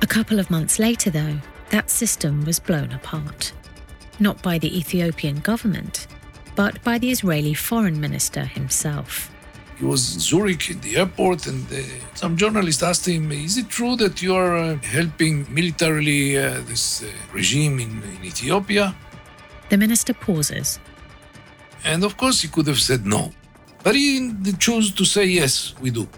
A 0.02 0.06
couple 0.06 0.38
of 0.38 0.50
months 0.50 0.78
later, 0.78 1.10
though, 1.10 1.38
that 1.70 1.90
system 1.90 2.44
was 2.44 2.58
blown 2.58 2.92
apart. 2.92 3.52
Not 4.18 4.42
by 4.42 4.58
the 4.58 4.76
Ethiopian 4.76 5.40
government, 5.40 6.08
but 6.56 6.82
by 6.82 6.98
the 6.98 7.10
Israeli 7.10 7.54
foreign 7.54 8.00
minister 8.00 8.44
himself. 8.44 9.30
He 9.78 9.84
was 9.84 10.14
in 10.14 10.20
Zurich 10.20 10.70
in 10.70 10.80
the 10.80 10.96
airport, 10.96 11.46
and 11.46 11.64
uh, 11.72 11.76
some 12.14 12.36
journalist 12.36 12.82
asked 12.82 13.06
him, 13.06 13.30
Is 13.30 13.56
it 13.56 13.68
true 13.68 13.94
that 13.96 14.20
you 14.20 14.34
are 14.34 14.56
uh, 14.56 14.76
helping 14.78 15.46
militarily 15.54 16.36
uh, 16.36 16.60
this 16.66 17.04
uh, 17.04 17.06
regime 17.32 17.78
in, 17.78 18.02
in 18.02 18.24
Ethiopia? 18.24 18.94
The 19.68 19.76
minister 19.76 20.14
pauses. 20.14 20.80
And 21.84 22.02
of 22.02 22.16
course, 22.16 22.40
he 22.42 22.48
could 22.48 22.66
have 22.66 22.80
said 22.80 23.06
no. 23.06 23.30
But 23.84 23.94
he 23.94 24.32
chose 24.58 24.90
to 24.90 25.04
say, 25.04 25.26
Yes, 25.26 25.74
we 25.80 25.90
do. 25.90 26.08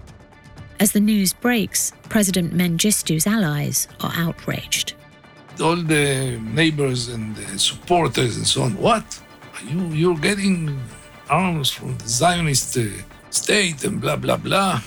As 0.78 0.92
the 0.92 1.00
news 1.00 1.34
breaks, 1.34 1.92
President 2.08 2.54
Mengistu's 2.54 3.26
allies 3.26 3.88
are 4.00 4.12
outraged. 4.16 4.94
All 5.60 5.76
the 5.76 6.40
neighbors 6.40 7.08
and 7.08 7.36
the 7.36 7.58
supporters 7.58 8.38
and 8.38 8.46
so 8.46 8.62
on, 8.62 8.74
what? 8.78 9.04
You, 9.68 9.80
you're 9.88 10.16
getting 10.16 10.80
arms 11.28 11.70
from 11.70 11.98
the 11.98 12.08
Zionist 12.08 12.78
uh, 12.78 12.84
state 13.30 13.84
and 13.84 14.00
blah, 14.00 14.16
blah, 14.16 14.36
blah. 14.36 14.80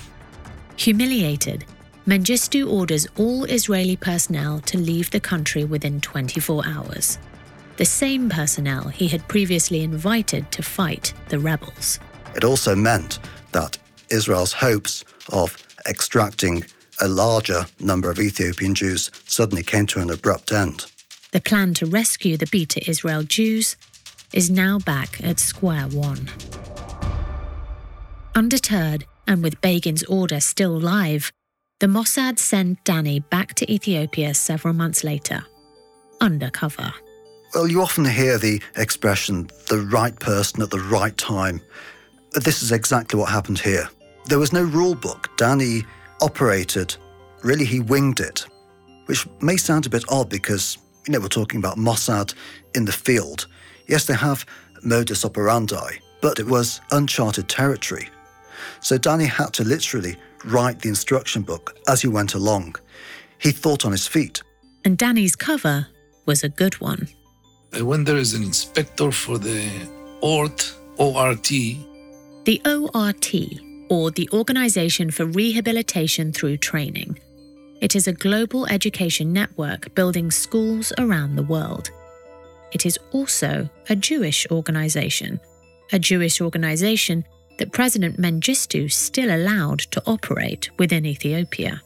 Humiliated, 0.78 1.66
Mengistu 2.06 2.70
orders 2.70 3.08
all 3.18 3.46
Israeli 3.46 3.96
personnel 3.96 4.60
to 4.62 4.78
leave 4.78 5.10
the 5.12 5.20
country 5.20 5.64
within 5.64 6.02
24 6.02 6.64
hours. 6.68 7.18
The 7.78 7.86
same 7.86 8.30
personnel 8.30 8.90
he 8.90 9.08
had 9.08 9.28
previously 9.28 9.82
invited 9.82 10.52
to 10.52 10.62
fight 10.62 11.14
the 11.30 11.40
rebels. 11.40 12.00
It 12.36 12.44
also 12.44 12.76
meant 12.76 13.20
that 13.52 13.78
Israel's 14.10 14.54
hopes 14.54 15.06
of 15.32 15.58
extracting 15.88 16.66
a 17.02 17.08
larger 17.08 17.66
number 17.80 18.12
of 18.12 18.20
Ethiopian 18.20 18.76
Jews 18.76 19.10
suddenly 19.26 19.64
came 19.64 19.88
to 19.88 20.00
an 20.00 20.10
abrupt 20.10 20.52
end. 20.52 20.86
The 21.32 21.42
plan 21.42 21.74
to 21.76 21.86
rescue 21.86 22.38
the 22.38 22.48
Beta 22.48 22.88
Israel 22.88 23.24
Jews 23.24 23.76
is 24.34 24.50
now 24.50 24.78
back 24.80 25.24
at 25.24 25.40
square 25.40 25.88
one. 25.88 26.30
Undeterred, 28.36 29.06
and 29.28 29.44
with 29.44 29.62
Begin's 29.62 30.04
order 30.06 30.40
still 30.40 30.80
live, 30.80 31.32
the 31.80 31.86
Mossad 31.88 32.40
sent 32.40 32.84
Danny 32.84 33.20
back 33.20 33.54
to 33.56 33.72
Ethiopia 33.72 34.34
several 34.34 34.74
months 34.74 35.04
later, 35.04 35.46
undercover. 36.20 36.92
Well, 37.54 37.68
you 37.68 37.82
often 37.82 38.06
hear 38.06 38.40
the 38.40 38.60
expression, 38.76 39.50
the 39.70 39.88
right 39.92 40.20
person 40.20 40.64
at 40.64 40.72
the 40.72 40.80
right 40.80 41.16
time. 41.16 41.62
This 42.32 42.64
is 42.64 42.72
exactly 42.72 43.20
what 43.20 43.30
happened 43.30 43.60
here. 43.60 43.88
There 44.26 44.40
was 44.40 44.52
no 44.52 44.64
rule 44.64 44.96
book. 44.96 45.30
Danny 45.38 45.84
operated, 46.20 46.96
really, 47.44 47.66
he 47.66 47.82
winged 47.82 48.20
it, 48.20 48.48
which 49.06 49.28
may 49.42 49.58
sound 49.58 49.86
a 49.86 49.90
bit 49.90 50.06
odd 50.10 50.30
because, 50.30 50.80
you 51.06 51.14
know, 51.14 51.20
we're 51.20 51.28
talking 51.28 51.60
about 51.60 51.78
Mossad 51.78 52.34
in 52.74 52.86
the 52.86 52.92
field. 52.92 53.46
Yes, 53.88 54.06
they 54.06 54.16
have 54.16 54.46
modus 54.82 55.24
operandi, 55.24 56.00
but 56.22 56.40
it 56.40 56.48
was 56.48 56.82
uncharted 56.92 57.48
territory. 57.48 58.10
So 58.82 58.98
Danny 58.98 59.26
had 59.26 59.54
to 59.54 59.64
literally 59.64 60.18
write 60.46 60.80
the 60.80 60.90
instruction 60.90 61.42
book 61.42 61.78
as 61.88 62.02
he 62.02 62.08
went 62.08 62.34
along. 62.34 62.76
He 63.40 63.52
thought 63.52 63.86
on 63.86 63.92
his 63.92 64.08
feet. 64.08 64.42
And 64.86 64.98
Danny's 64.98 65.36
cover 65.36 65.88
was 66.26 66.44
a 66.44 66.50
good 66.50 66.80
one. 66.80 67.08
Uh, 67.78 67.86
when 67.86 68.04
there 68.04 68.18
is 68.18 68.34
an 68.34 68.44
inspector 68.44 69.12
for 69.12 69.38
the 69.38 69.70
ORT, 70.22 70.74
ORT, 70.98 71.50
The 72.46 72.62
ORT, 72.66 73.34
or 73.90 74.12
the 74.12 74.30
Organization 74.32 75.12
for 75.12 75.26
Rehabilitation 75.26 76.32
Through 76.32 76.58
Training, 76.58 77.20
It 77.82 77.96
is 77.96 78.08
a 78.08 78.14
global 78.14 78.66
education 78.68 79.34
network 79.34 79.94
building 79.94 80.32
schools 80.32 80.94
around 80.98 81.36
the 81.36 81.44
world. 81.44 81.92
It 82.72 82.86
is 82.86 82.98
also 83.12 83.70
a 83.90 83.96
Jewish 83.96 84.48
organization, 84.50 85.40
a 85.92 86.00
Jewish 86.00 86.40
organization 86.40 87.26
that 87.64 87.72
President 87.72 88.18
Mengistu 88.20 88.92
still 88.92 89.34
allowed 89.34 89.80
to 89.94 90.04
operate 90.06 90.70
within 90.78 91.06
Ethiopia. 91.06 91.82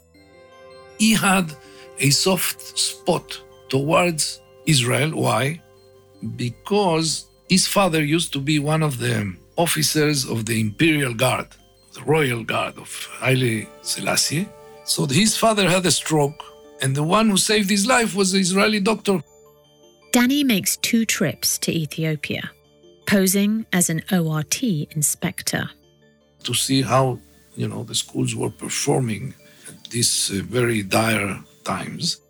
He 0.98 1.14
had 1.14 1.54
a 2.00 2.10
soft 2.10 2.60
spot 2.90 3.40
towards 3.70 4.42
Israel. 4.66 5.12
Why? 5.12 5.62
Because 6.36 7.28
his 7.48 7.68
father 7.68 8.04
used 8.04 8.34
to 8.34 8.40
be 8.40 8.58
one 8.58 8.82
of 8.82 8.98
the 8.98 9.36
officers 9.56 10.26
of 10.26 10.48
the 10.48 10.60
Imperial 10.60 11.14
Guard, 11.14 11.50
the 11.94 12.02
Royal 12.02 12.44
Guard 12.44 12.76
of 12.80 12.90
Haile 13.20 13.68
Selassie. 13.84 14.48
So 14.84 15.06
his 15.06 15.38
father 15.38 15.70
had 15.70 15.86
a 15.86 15.92
stroke, 15.92 16.44
and 16.82 16.96
the 16.96 17.04
one 17.04 17.30
who 17.30 17.38
saved 17.38 17.70
his 17.70 17.86
life 17.86 18.16
was 18.16 18.32
the 18.32 18.40
Israeli 18.40 18.80
doctor. 18.80 19.22
Danny 20.12 20.44
makes 20.44 20.78
two 20.78 21.06
trips 21.06 21.60
to 21.60 21.72
Ethiopia, 21.72 22.50
posing 23.08 23.66
as 23.74 23.90
an 23.90 24.02
ORT 24.12 24.62
inspector. 24.64 25.70
To 26.44 26.54
see 26.54 26.82
how, 26.82 27.20
you 27.56 27.68
know, 27.68 27.84
the 27.84 27.96
schools 27.96 28.36
were 28.36 28.50
performing 28.50 29.34
at 29.68 29.90
these 29.90 30.32
uh, 30.32 30.44
very 30.44 30.84
dire 30.84 31.40
times. 31.64 32.22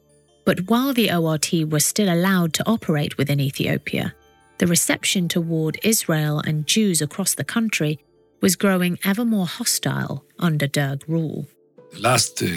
But 0.45 0.61
while 0.69 0.93
the 0.93 1.11
ORT 1.11 1.51
was 1.67 1.85
still 1.85 2.09
allowed 2.13 2.53
to 2.53 2.67
operate 2.67 3.17
within 3.17 3.39
Ethiopia, 3.39 4.13
the 4.59 4.67
reception 4.67 5.27
toward 5.27 5.77
Israel 5.83 6.39
and 6.39 6.65
Jews 6.65 7.01
across 7.01 7.35
the 7.35 7.43
country 7.43 7.99
was 8.41 8.55
growing 8.55 8.97
ever 9.03 9.25
more 9.25 9.47
hostile 9.47 10.23
under 10.39 10.67
Derg 10.67 11.03
rule 11.07 11.47
the 11.91 11.99
last 11.99 12.41
uh, 12.43 12.47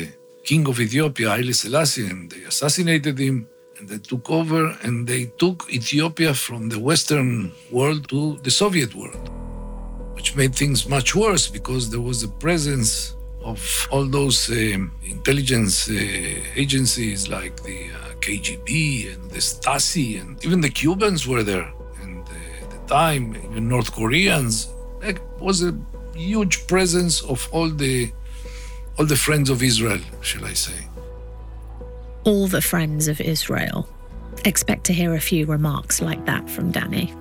king 0.45 0.67
of 0.69 0.81
Ethiopia, 0.81 1.31
Haile 1.31 1.53
Selassie, 1.53 2.07
and 2.07 2.31
they 2.31 2.43
assassinated 2.43 3.19
him. 3.19 3.47
They 3.82 3.99
took 3.99 4.30
over 4.30 4.76
and 4.82 5.06
they 5.06 5.26
took 5.38 5.66
Ethiopia 5.70 6.34
from 6.34 6.68
the 6.68 6.78
Western 6.78 7.52
world 7.70 8.08
to 8.08 8.38
the 8.42 8.50
Soviet 8.50 8.94
world, 8.94 9.28
which 10.14 10.37
made 10.37 10.54
things 10.54 10.88
much 10.88 11.14
worse 11.14 11.49
because 11.49 11.90
there 11.90 12.00
was 12.00 12.22
a 12.22 12.28
presence 12.28 13.14
of 13.42 13.88
all 13.90 14.06
those 14.06 14.50
um, 14.50 14.92
intelligence 15.02 15.88
uh, 15.88 15.94
agencies 16.54 17.28
like 17.28 17.62
the 17.62 17.88
uh, 17.90 18.14
KGB 18.20 19.14
and 19.14 19.30
the 19.30 19.38
Stasi, 19.38 20.20
and 20.20 20.44
even 20.44 20.60
the 20.60 20.68
Cubans 20.68 21.26
were 21.26 21.42
there. 21.42 21.72
And 22.02 22.20
uh, 22.28 22.64
at 22.64 22.70
the 22.70 22.82
time, 22.87 23.37
even 23.50 23.68
North 23.68 23.92
Koreans. 23.92 24.68
there 25.00 25.16
was 25.38 25.62
a 25.62 25.75
huge 26.14 26.66
presence 26.66 27.22
of 27.22 27.49
all 27.52 27.70
the 27.70 28.12
all 28.99 29.06
the 29.06 29.16
friends 29.16 29.49
of 29.49 29.62
Israel, 29.62 30.00
shall 30.20 30.44
I 30.44 30.52
say. 30.52 30.89
All 32.25 32.47
the 32.47 32.61
friends 32.61 33.09
of 33.09 33.21
Israel. 33.21 33.89
Expect 34.45 34.85
to 34.85 34.93
hear 34.93 35.15
a 35.15 35.21
few 35.21 35.47
remarks 35.47 36.00
like 36.00 36.25
that 36.27 36.49
from 36.49 36.71
Danny. 36.71 37.15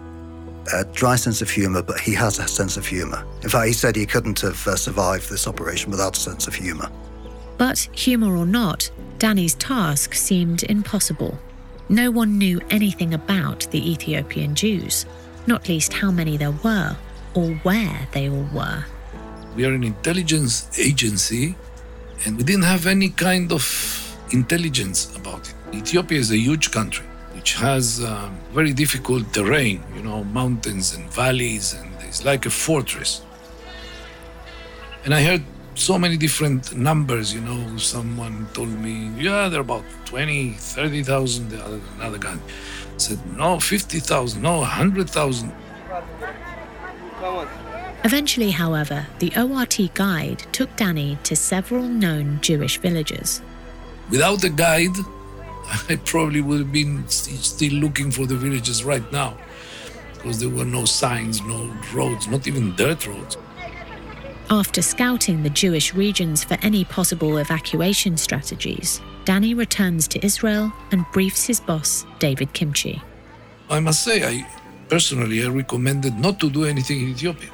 A 0.73 0.83
dry 0.85 1.15
sense 1.15 1.41
of 1.41 1.49
humour, 1.49 1.81
but 1.81 1.99
he 1.99 2.13
has 2.13 2.37
a 2.37 2.47
sense 2.47 2.77
of 2.77 2.85
humour. 2.85 3.25
In 3.41 3.49
fact, 3.49 3.67
he 3.67 3.73
said 3.73 3.95
he 3.95 4.05
couldn't 4.05 4.41
have 4.41 4.67
uh, 4.67 4.75
survived 4.75 5.29
this 5.29 5.47
operation 5.47 5.89
without 5.89 6.17
a 6.17 6.19
sense 6.19 6.47
of 6.47 6.53
humour. 6.53 6.89
But, 7.57 7.79
humour 7.91 8.35
or 8.35 8.45
not, 8.45 8.89
Danny's 9.17 9.55
task 9.55 10.13
seemed 10.13 10.63
impossible. 10.63 11.37
No 11.87 12.11
one 12.11 12.37
knew 12.37 12.61
anything 12.69 13.13
about 13.13 13.67
the 13.71 13.91
Ethiopian 13.91 14.53
Jews, 14.53 15.05
not 15.47 15.67
least 15.67 15.93
how 15.93 16.11
many 16.11 16.37
there 16.37 16.51
were 16.51 16.95
or 17.33 17.51
where 17.63 18.07
they 18.11 18.29
all 18.29 18.47
were. 18.53 18.85
We 19.55 19.65
are 19.65 19.73
an 19.73 19.83
intelligence 19.83 20.77
agency 20.77 21.55
and 22.25 22.37
we 22.37 22.43
didn't 22.43 22.63
have 22.63 22.85
any 22.85 23.09
kind 23.09 23.51
of 23.51 24.08
intelligence 24.31 25.15
about 25.15 25.49
it. 25.49 25.55
Ethiopia 25.73 26.19
is 26.19 26.31
a 26.31 26.37
huge 26.37 26.71
country 26.71 27.05
which 27.39 27.53
has 27.53 28.03
um, 28.03 28.37
very 28.51 28.73
difficult 28.73 29.33
terrain, 29.33 29.81
you 29.95 30.01
know, 30.01 30.25
mountains 30.25 30.93
and 30.93 31.09
valleys, 31.13 31.73
and 31.73 31.89
it's 32.01 32.25
like 32.25 32.45
a 32.45 32.49
fortress. 32.49 33.21
And 35.05 35.13
I 35.13 35.21
heard 35.23 35.43
so 35.75 35.97
many 35.97 36.17
different 36.17 36.75
numbers, 36.75 37.33
you 37.33 37.39
know. 37.39 37.77
Someone 37.77 38.47
told 38.53 38.69
me, 38.69 39.09
yeah, 39.17 39.47
there 39.47 39.59
are 39.59 39.61
about 39.61 39.85
20, 40.05 40.51
30,000. 40.51 41.49
The 41.49 41.63
other, 41.63 41.79
another 41.97 42.17
guy 42.17 42.37
said, 42.97 43.19
no, 43.37 43.59
50,000, 43.59 44.41
no, 44.41 44.57
100,000. 44.59 45.53
Eventually, 48.03 48.51
however, 48.51 49.07
the 49.19 49.31
ORT 49.37 49.93
guide 49.93 50.43
took 50.51 50.75
Danny 50.75 51.17
to 51.23 51.35
several 51.35 51.83
known 51.83 52.39
Jewish 52.41 52.79
villages. 52.79 53.41
Without 54.09 54.43
a 54.43 54.49
guide, 54.49 54.95
I 55.89 55.97
probably 56.03 56.41
would 56.41 56.59
have 56.59 56.71
been 56.71 57.07
still 57.07 57.73
looking 57.73 58.11
for 58.11 58.25
the 58.25 58.35
villages 58.35 58.83
right 58.83 59.09
now 59.11 59.37
because 60.13 60.39
there 60.39 60.49
were 60.49 60.65
no 60.65 60.85
signs, 60.85 61.41
no 61.41 61.73
roads, 61.93 62.27
not 62.27 62.47
even 62.47 62.75
dirt 62.75 63.07
roads. 63.07 63.37
After 64.49 64.81
scouting 64.81 65.43
the 65.43 65.49
Jewish 65.49 65.93
regions 65.93 66.43
for 66.43 66.57
any 66.61 66.83
possible 66.83 67.37
evacuation 67.37 68.17
strategies, 68.17 68.99
Danny 69.23 69.53
returns 69.53 70.07
to 70.09 70.25
Israel 70.25 70.73
and 70.91 71.05
briefs 71.13 71.45
his 71.45 71.59
boss, 71.59 72.05
David 72.17 72.53
Kimche. 72.53 72.99
I 73.69 73.79
must 73.79 74.03
say, 74.03 74.23
I 74.23 74.47
personally 74.89 75.45
I 75.45 75.49
recommended 75.49 76.17
not 76.19 76.39
to 76.39 76.49
do 76.49 76.65
anything 76.65 77.01
in 77.01 77.09
Ethiopia. 77.09 77.51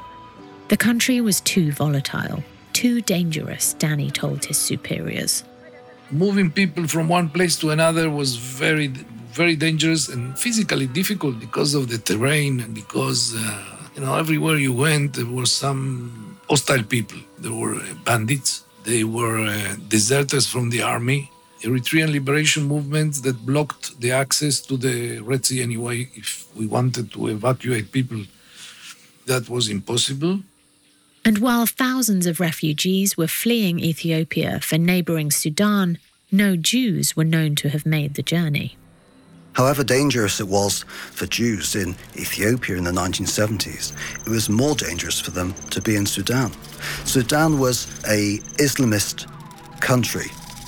The 0.69 0.77
country 0.77 1.19
was 1.19 1.41
too 1.41 1.73
volatile, 1.73 2.43
too 2.71 3.01
dangerous, 3.01 3.73
Danny 3.73 4.09
told 4.09 4.45
his 4.45 4.57
superiors. 4.57 5.43
Moving 6.11 6.51
people 6.51 6.87
from 6.87 7.07
one 7.09 7.29
place 7.29 7.55
to 7.57 7.71
another 7.71 8.09
was 8.09 8.35
very, 8.35 8.87
very 9.33 9.55
dangerous 9.55 10.07
and 10.07 10.37
physically 10.37 10.85
difficult 10.85 11.39
because 11.39 11.73
of 11.73 11.89
the 11.89 11.97
terrain 11.97 12.59
and 12.59 12.75
because, 12.75 13.33
uh, 13.35 13.63
you 13.95 14.01
know, 14.01 14.15
everywhere 14.15 14.57
you 14.57 14.71
went, 14.71 15.13
there 15.15 15.25
were 15.25 15.47
some 15.47 16.37
hostile 16.47 16.83
people. 16.83 17.17
There 17.39 17.53
were 17.53 17.81
bandits, 18.03 18.63
they 18.83 19.03
were 19.03 19.39
uh, 19.47 19.75
deserters 19.87 20.45
from 20.47 20.69
the 20.69 20.83
army, 20.83 21.31
Eritrean 21.61 22.11
liberation 22.11 22.63
movements 22.63 23.21
that 23.21 23.43
blocked 23.43 23.99
the 23.99 24.11
access 24.11 24.61
to 24.61 24.77
the 24.77 25.19
Red 25.21 25.45
Sea 25.45 25.63
anyway. 25.63 26.07
If 26.13 26.45
we 26.55 26.67
wanted 26.67 27.11
to 27.13 27.27
evacuate 27.27 27.91
people, 27.91 28.21
that 29.25 29.49
was 29.49 29.69
impossible. 29.69 30.41
And 31.27 31.39
while 31.39 31.65
thousands 31.65 32.27
of 32.27 32.39
refugees 32.39 33.17
were 33.17 33.27
fleeing 33.27 33.79
Ethiopia 33.79 34.59
for 34.59 34.77
neighbouring 34.77 35.31
Sudan, 35.31 35.97
no 36.31 36.55
Jews 36.55 37.15
were 37.15 37.23
known 37.23 37.55
to 37.55 37.69
have 37.69 37.83
made 37.83 38.13
the 38.13 38.21
journey. 38.21 38.77
However 39.53 39.83
dangerous 39.83 40.39
it 40.39 40.47
was 40.47 40.83
for 40.83 41.25
Jews 41.25 41.75
in 41.75 41.95
Ethiopia 42.15 42.75
in 42.75 42.83
the 42.83 42.91
1970s, 42.91 43.93
it 44.27 44.29
was 44.29 44.49
more 44.49 44.75
dangerous 44.75 45.19
for 45.19 45.31
them 45.31 45.53
to 45.71 45.81
be 45.81 45.95
in 45.95 46.05
Sudan. 46.05 46.51
Sudan 47.05 47.57
was 47.57 47.87
a 48.07 48.37
Islamist 48.59 49.25
country. 49.81 50.27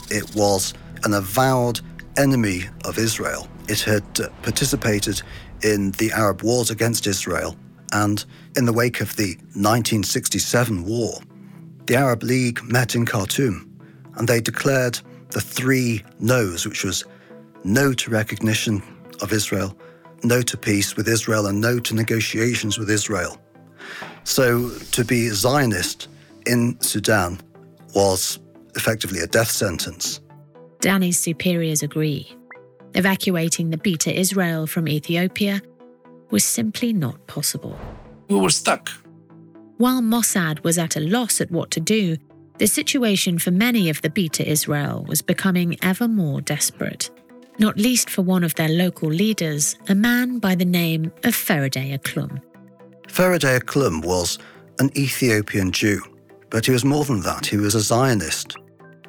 It 0.10 0.36
was 0.36 0.74
an 1.04 1.14
avowed 1.14 1.82
enemy 2.18 2.64
of 2.84 2.98
Israel. 2.98 3.48
It 3.70 3.82
had 3.82 4.04
participated 4.42 5.22
in 5.62 5.92
the 5.92 6.12
Arab 6.14 6.42
wars 6.42 6.72
against 6.72 7.06
Israel 7.06 7.56
and 7.94 8.24
in 8.56 8.66
the 8.66 8.74
wake 8.74 9.02
of 9.02 9.16
the 9.16 9.36
1967 9.54 10.84
war, 10.86 11.20
the 11.86 11.96
Arab 11.96 12.24
League 12.24 12.62
met 12.64 12.96
in 12.96 13.06
Khartoum 13.06 13.68
and 14.16 14.28
they 14.28 14.42
declared 14.42 15.00
the 15.32 15.42
three 15.42 16.04
no's, 16.20 16.66
which 16.66 16.84
was 16.84 17.04
no 17.64 17.94
to 17.94 18.10
recognition 18.10 18.82
of 19.22 19.32
Israel, 19.32 19.78
no 20.24 20.42
to 20.42 20.58
peace 20.58 20.96
with 20.96 21.08
Israel, 21.08 21.48
and 21.48 21.62
no 21.62 21.80
to 21.80 21.94
negotiations 21.94 22.78
with 22.78 22.90
Israel. 22.90 23.40
So 24.24 24.70
to 24.70 25.06
be 25.06 25.30
Zionist 25.30 26.08
in 26.46 26.80
Sudan 26.82 27.40
was 27.94 28.40
effectively 28.76 29.20
a 29.20 29.28
death 29.28 29.50
sentence. 29.50 30.20
Danny's 30.80 31.20
superiors 31.20 31.84
agree. 31.84 32.32
Evacuating 32.94 33.70
the 33.70 33.78
Beta 33.78 34.18
Israel 34.18 34.68
from 34.68 34.88
Ethiopia 34.88 35.62
was 36.30 36.44
simply 36.44 36.94
not 36.94 37.26
possible. 37.28 37.78
We 38.30 38.38
were 38.38 38.50
stuck. 38.50 38.90
While 39.78 40.02
Mossad 40.02 40.64
was 40.64 40.78
at 40.78 40.96
a 40.96 41.00
loss 41.00 41.40
at 41.40 41.52
what 41.52 41.72
to 41.72 41.80
do, 41.80 42.18
the 42.58 42.68
situation 42.68 43.38
for 43.38 43.52
many 43.52 43.90
of 43.90 44.02
the 44.02 44.10
Beta 44.10 44.48
Israel 44.48 45.06
was 45.08 45.22
becoming 45.22 45.78
ever 45.84 46.08
more 46.08 46.42
desperate, 46.42 47.12
not 47.60 47.78
least 47.78 48.10
for 48.10 48.24
one 48.24 48.44
of 48.44 48.56
their 48.56 48.70
local 48.70 49.10
leaders, 49.10 49.78
a 49.88 49.96
man 49.96 50.40
by 50.40 50.56
the 50.56 50.66
name 50.66 51.12
of 51.24 51.36
Ferede 51.36 51.94
Aklum. 51.98 52.42
Ferede 53.08 53.60
Aklum 53.60 54.04
was 54.04 54.40
an 54.80 54.90
Ethiopian 54.98 55.72
Jew, 55.72 56.02
but 56.50 56.66
he 56.66 56.72
was 56.72 56.84
more 56.84 57.06
than 57.06 57.22
that. 57.22 57.46
He 57.46 57.58
was 57.58 57.76
a 57.76 57.80
Zionist. 57.80 58.58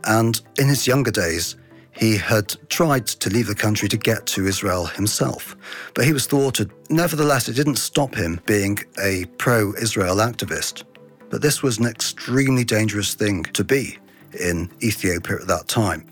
And 0.05 0.41
in 0.59 0.69
his 0.69 0.87
younger 0.87 1.11
days, 1.11 1.57
he 1.99 2.17
had 2.17 2.55
tried 2.69 3.07
to 3.07 3.29
leave 3.29 3.49
the 3.49 3.55
country 3.55 3.89
to 3.89 3.97
get 3.97 4.25
to 4.27 4.47
Israel 4.47 4.87
himself, 4.87 5.57
but 5.95 6.05
he 6.05 6.13
was 6.13 6.27
thwarted. 6.27 6.71
Nevertheless, 6.91 7.49
it 7.49 7.55
didn't 7.55 7.77
stop 7.77 8.15
him 8.15 8.41
being 8.47 8.79
a 9.03 9.25
pro 9.39 9.75
Israel 9.75 10.17
activist. 10.17 10.85
But 11.29 11.43
this 11.43 11.61
was 11.61 11.79
an 11.79 11.87
extremely 11.87 12.65
dangerous 12.65 13.15
thing 13.15 13.43
to 13.53 13.65
be 13.65 13.99
in 14.39 14.71
Ethiopia 14.81 15.37
at 15.41 15.49
that 15.49 15.67
time. 15.67 16.07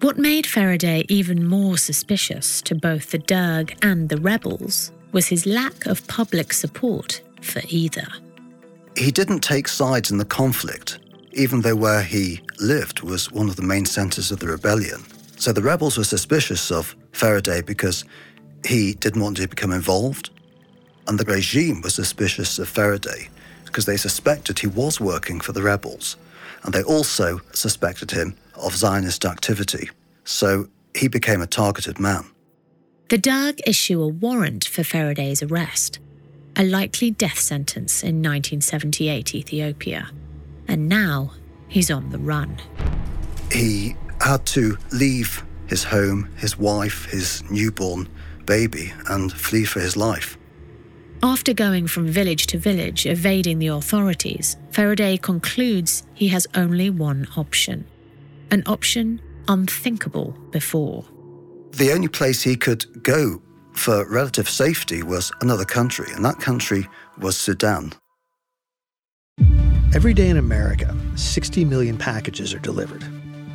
What 0.00 0.18
made 0.18 0.44
Ferede 0.44 1.06
even 1.08 1.48
more 1.48 1.78
suspicious 1.78 2.60
to 2.62 2.74
both 2.74 3.10
the 3.10 3.18
Derg 3.18 3.76
and 3.82 4.10
the 4.10 4.18
rebels 4.18 4.92
was 5.12 5.26
his 5.28 5.46
lack 5.46 5.86
of 5.86 6.06
public 6.06 6.52
support 6.52 7.22
for 7.40 7.62
either. 7.68 8.06
He 8.96 9.10
didn't 9.10 9.40
take 9.40 9.68
sides 9.68 10.10
in 10.10 10.18
the 10.18 10.24
conflict, 10.24 10.98
even 11.32 11.62
though 11.62 11.76
where 11.76 12.02
he 12.02 12.40
lived 12.60 13.00
was 13.00 13.32
one 13.32 13.48
of 13.48 13.56
the 13.56 13.62
main 13.62 13.86
centres 13.86 14.30
of 14.30 14.40
the 14.40 14.48
rebellion. 14.48 15.02
So 15.40 15.54
the 15.54 15.62
rebels 15.62 15.96
were 15.96 16.04
suspicious 16.04 16.70
of 16.70 16.94
Ferede 17.12 17.64
because 17.64 18.04
he 18.62 18.92
didn't 18.92 19.22
want 19.22 19.38
to 19.38 19.48
become 19.48 19.72
involved, 19.72 20.28
and 21.08 21.18
the 21.18 21.24
regime 21.24 21.80
was 21.80 21.94
suspicious 21.94 22.58
of 22.58 22.68
Ferede 22.68 23.30
because 23.64 23.86
they 23.86 23.96
suspected 23.96 24.58
he 24.58 24.66
was 24.66 25.00
working 25.00 25.40
for 25.40 25.52
the 25.52 25.62
rebels, 25.62 26.18
and 26.62 26.74
they 26.74 26.82
also 26.82 27.40
suspected 27.52 28.10
him 28.10 28.36
of 28.54 28.76
Zionist 28.76 29.24
activity. 29.24 29.88
So 30.24 30.68
he 30.94 31.08
became 31.08 31.40
a 31.40 31.46
targeted 31.46 31.98
man. 31.98 32.26
The 33.08 33.16
Derg 33.16 33.62
issue 33.66 34.02
a 34.02 34.08
warrant 34.08 34.66
for 34.66 34.82
Ferede's 34.82 35.42
arrest, 35.42 36.00
a 36.54 36.64
likely 36.64 37.12
death 37.12 37.38
sentence 37.38 38.02
in 38.02 38.16
1978 38.16 39.34
Ethiopia. 39.34 40.10
And 40.68 40.86
now 40.86 41.32
he's 41.66 41.90
on 41.90 42.10
the 42.10 42.18
run. 42.18 42.58
He 43.50 43.96
had 44.20 44.44
to 44.46 44.76
leave 44.92 45.44
his 45.66 45.84
home, 45.84 46.28
his 46.36 46.58
wife, 46.58 47.06
his 47.06 47.42
newborn 47.50 48.08
baby, 48.44 48.92
and 49.08 49.32
flee 49.32 49.64
for 49.64 49.80
his 49.80 49.96
life. 49.96 50.36
After 51.22 51.52
going 51.52 51.86
from 51.86 52.08
village 52.08 52.46
to 52.48 52.58
village 52.58 53.06
evading 53.06 53.58
the 53.58 53.68
authorities, 53.68 54.56
Ferede 54.70 55.20
concludes 55.20 56.02
he 56.14 56.28
has 56.28 56.46
only 56.54 56.90
one 56.90 57.28
option 57.36 57.86
an 58.52 58.64
option 58.66 59.20
unthinkable 59.46 60.32
before. 60.50 61.04
The 61.72 61.92
only 61.92 62.08
place 62.08 62.42
he 62.42 62.56
could 62.56 63.02
go 63.04 63.40
for 63.74 64.04
relative 64.10 64.48
safety 64.48 65.04
was 65.04 65.30
another 65.40 65.64
country, 65.64 66.08
and 66.14 66.24
that 66.24 66.40
country 66.40 66.88
was 67.18 67.36
Sudan. 67.36 67.92
Every 69.94 70.14
day 70.14 70.28
in 70.28 70.36
America, 70.36 70.96
60 71.14 71.64
million 71.64 71.96
packages 71.96 72.52
are 72.54 72.58
delivered, 72.58 73.04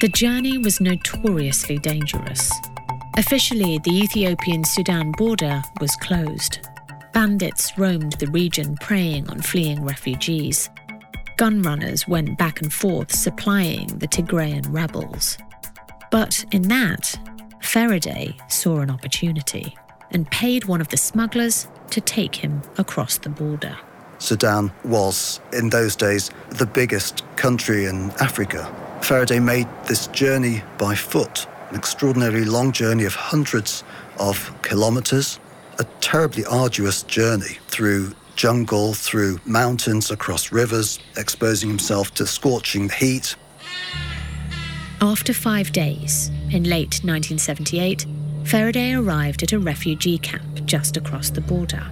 The 0.00 0.08
journey 0.08 0.58
was 0.58 0.80
notoriously 0.80 1.76
dangerous. 1.78 2.52
Officially, 3.16 3.80
the 3.80 3.90
Ethiopian 3.90 4.62
Sudan 4.62 5.10
border 5.10 5.60
was 5.80 5.96
closed. 5.96 6.60
Bandits 7.12 7.76
roamed 7.76 8.12
the 8.12 8.28
region 8.28 8.76
preying 8.76 9.28
on 9.28 9.42
fleeing 9.42 9.84
refugees. 9.84 10.70
Gun 11.36 11.62
runners 11.62 12.06
went 12.06 12.38
back 12.38 12.62
and 12.62 12.72
forth 12.72 13.12
supplying 13.12 13.88
the 13.98 14.06
Tigrayan 14.06 14.72
rebels. 14.72 15.36
But 16.12 16.44
in 16.52 16.62
that, 16.68 17.18
Ferede 17.60 18.36
saw 18.48 18.78
an 18.78 18.90
opportunity 18.90 19.76
and 20.12 20.30
paid 20.30 20.66
one 20.66 20.80
of 20.80 20.90
the 20.90 20.96
smugglers 20.96 21.66
to 21.90 22.00
take 22.00 22.36
him 22.36 22.62
across 22.76 23.18
the 23.18 23.30
border. 23.30 23.76
Sudan 24.20 24.70
was, 24.84 25.40
in 25.52 25.70
those 25.70 25.96
days, 25.96 26.30
the 26.50 26.66
biggest 26.66 27.24
country 27.34 27.86
in 27.86 28.12
Africa. 28.20 28.72
Ferede 29.00 29.42
made 29.42 29.68
this 29.86 30.06
journey 30.08 30.62
by 30.76 30.94
foot, 30.94 31.46
an 31.70 31.76
extraordinarily 31.76 32.44
long 32.44 32.72
journey 32.72 33.04
of 33.04 33.14
hundreds 33.14 33.84
of 34.18 34.52
kilometers, 34.62 35.40
a 35.78 35.84
terribly 36.00 36.44
arduous 36.44 37.02
journey 37.04 37.58
through 37.68 38.12
jungle, 38.36 38.94
through 38.94 39.40
mountains, 39.44 40.10
across 40.10 40.52
rivers, 40.52 40.98
exposing 41.16 41.68
himself 41.68 42.14
to 42.14 42.26
scorching 42.26 42.88
heat. 42.88 43.34
After 45.00 45.32
five 45.32 45.72
days, 45.72 46.30
in 46.50 46.64
late 46.64 47.00
1978, 47.02 48.06
Ferede 48.44 48.96
arrived 48.98 49.42
at 49.42 49.52
a 49.52 49.58
refugee 49.58 50.18
camp 50.18 50.64
just 50.64 50.96
across 50.96 51.30
the 51.30 51.40
border. 51.40 51.86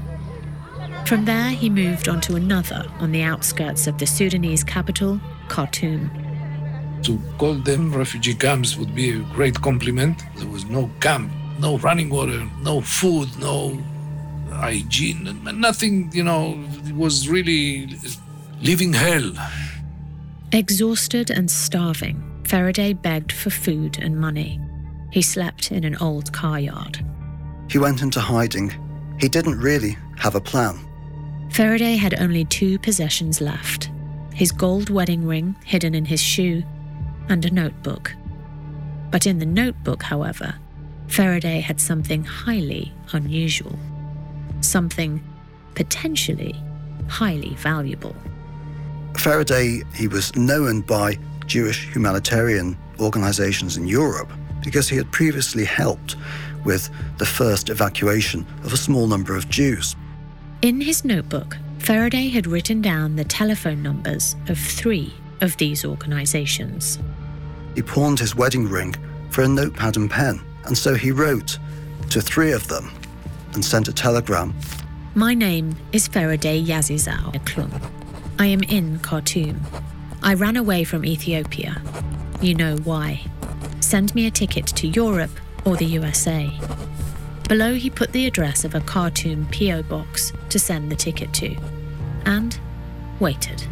From 1.07 1.25
there, 1.25 1.51
he 1.51 1.71
moved 1.71 2.09
on 2.09 2.21
to 2.23 2.35
another 2.35 2.85
on 2.99 3.13
the 3.13 3.23
outskirts 3.23 3.87
of 3.87 3.99
the 3.99 4.07
Sudanese 4.07 4.65
capital, 4.65 5.21
Khartoum. 5.49 6.26
To 7.07 7.21
call 7.39 7.55
them 7.55 7.95
refugee 7.95 8.35
camps 8.35 8.77
would 8.77 8.93
be 8.93 9.11
a 9.11 9.19
great 9.33 9.55
compliment. 9.63 10.25
There 10.35 10.49
was 10.49 10.65
no 10.65 10.91
camp, 10.99 11.31
no 11.61 11.79
running 11.79 12.11
water, 12.11 12.45
no 12.63 12.81
food, 12.81 13.29
no 13.39 13.81
hygiene, 14.51 15.41
nothing, 15.61 16.11
you 16.13 16.25
know, 16.25 16.59
it 16.85 16.97
was 16.97 17.29
really 17.29 17.97
living 18.61 18.93
hell. 18.93 19.31
Exhausted 20.51 21.31
and 21.31 21.49
starving, 21.49 22.21
Ferede 22.43 23.01
begged 23.01 23.31
for 23.31 23.51
food 23.51 23.99
and 24.03 24.19
money. 24.19 24.61
He 25.13 25.23
slept 25.23 25.71
in 25.71 25.85
an 25.85 25.97
old 25.99 26.33
car 26.33 26.59
yard. 26.59 27.07
He 27.71 27.79
went 27.79 28.03
into 28.03 28.19
hiding. 28.19 28.75
He 29.21 29.29
didn't 29.29 29.61
really 29.61 29.97
have 30.19 30.35
a 30.35 30.41
plan. 30.41 30.77
Ferede 31.51 31.99
had 31.99 32.21
only 32.21 32.47
two 32.47 32.81
possessions 32.81 33.41
left 33.41 33.91
his 34.37 34.53
gold 34.53 34.91
wedding 34.91 35.27
ring 35.27 35.57
hidden 35.65 35.95
in 35.95 36.05
his 36.05 36.21
shoe, 36.21 36.63
and 37.29 37.45
a 37.45 37.51
notebook. 37.51 38.13
But 39.11 39.27
in 39.27 39.39
the 39.39 39.47
notebook, 39.47 40.03
however, 40.03 40.55
Ferede 41.09 41.63
had 41.63 41.81
something 41.81 42.25
highly 42.25 42.93
unusual. 43.13 43.79
Something 44.61 45.23
potentially 45.75 46.55
highly 47.09 47.55
valuable. 47.55 48.17
Ferede, 49.15 49.85
he 49.95 50.09
was 50.09 50.35
known 50.37 50.81
by 50.81 51.19
Jewish 51.47 51.89
humanitarian 51.95 52.77
organizations 53.01 53.77
in 53.77 53.87
Europe 53.87 54.31
because 54.65 54.89
he 54.89 54.97
had 54.97 55.11
previously 55.13 55.65
helped 55.65 56.17
with 56.65 56.91
the 57.19 57.27
first 57.27 57.71
evacuation 57.71 58.45
of 58.65 58.73
a 58.73 58.77
small 58.77 59.07
number 59.07 59.37
of 59.37 59.49
Jews. 59.49 59.95
In 60.63 60.81
his 60.81 61.05
notebook, 61.05 61.57
Ferede 61.79 62.33
had 62.33 62.47
written 62.47 62.83
down 62.83 63.15
the 63.15 63.25
telephone 63.25 63.83
numbers 63.83 64.35
of 64.49 64.59
three 64.59 65.15
of 65.41 65.57
these 65.57 65.85
organizations. 65.85 66.99
He 67.75 67.83
pawned 67.83 68.19
his 68.19 68.35
wedding 68.35 68.69
ring 68.69 68.95
for 69.31 69.43
a 69.43 69.49
notepad 69.49 69.97
and 69.97 70.11
pen, 70.11 70.41
and 70.65 70.77
so 70.77 70.95
he 70.95 71.11
wrote 71.11 71.59
to 72.11 72.21
three 72.21 72.53
of 72.53 72.69
them 72.69 72.91
and 73.55 73.65
sent 73.65 73.89
a 73.89 73.93
telegram. 73.93 74.55
My 75.15 75.35
name 75.35 75.77
is 75.93 76.09
Ferede 76.09 76.67
Yazizao 76.67 77.35
Aklum. 77.35 77.71
I 78.39 78.47
am 78.47 78.63
in 78.65 78.99
Khartoum. 78.99 79.61
I 80.23 80.35
ran 80.35 80.57
away 80.57 80.85
from 80.85 81.05
Ethiopia. 81.05 81.81
You 82.41 82.55
know 82.55 82.77
why. 82.79 83.23
Send 83.81 84.15
me 84.15 84.27
a 84.27 84.31
ticket 84.31 84.67
to 84.67 84.89
Europe 84.89 85.31
or 85.65 85.77
the 85.77 85.87
USA. 85.87 86.51
Below, 87.49 87.75
he 87.75 87.91
put 87.91 88.13
the 88.13 88.27
address 88.27 88.65
of 88.65 88.75
a 88.75 88.81
Khartoum 88.81 89.47
P.O. 89.51 89.85
box 89.85 90.33
to 90.51 90.59
send 90.59 90.91
the 90.91 90.97
ticket 90.97 91.33
to, 91.35 91.57
and 92.25 92.59
waited. 93.21 93.67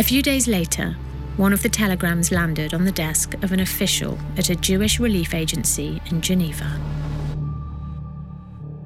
A 0.00 0.02
few 0.02 0.22
days 0.22 0.48
later, 0.48 0.96
one 1.36 1.52
of 1.52 1.62
the 1.62 1.68
telegrams 1.68 2.32
landed 2.32 2.72
on 2.72 2.86
the 2.86 2.90
desk 2.90 3.34
of 3.42 3.52
an 3.52 3.60
official 3.60 4.18
at 4.38 4.48
a 4.48 4.56
Jewish 4.56 4.98
relief 4.98 5.34
agency 5.34 6.00
in 6.06 6.22
Geneva. 6.22 6.80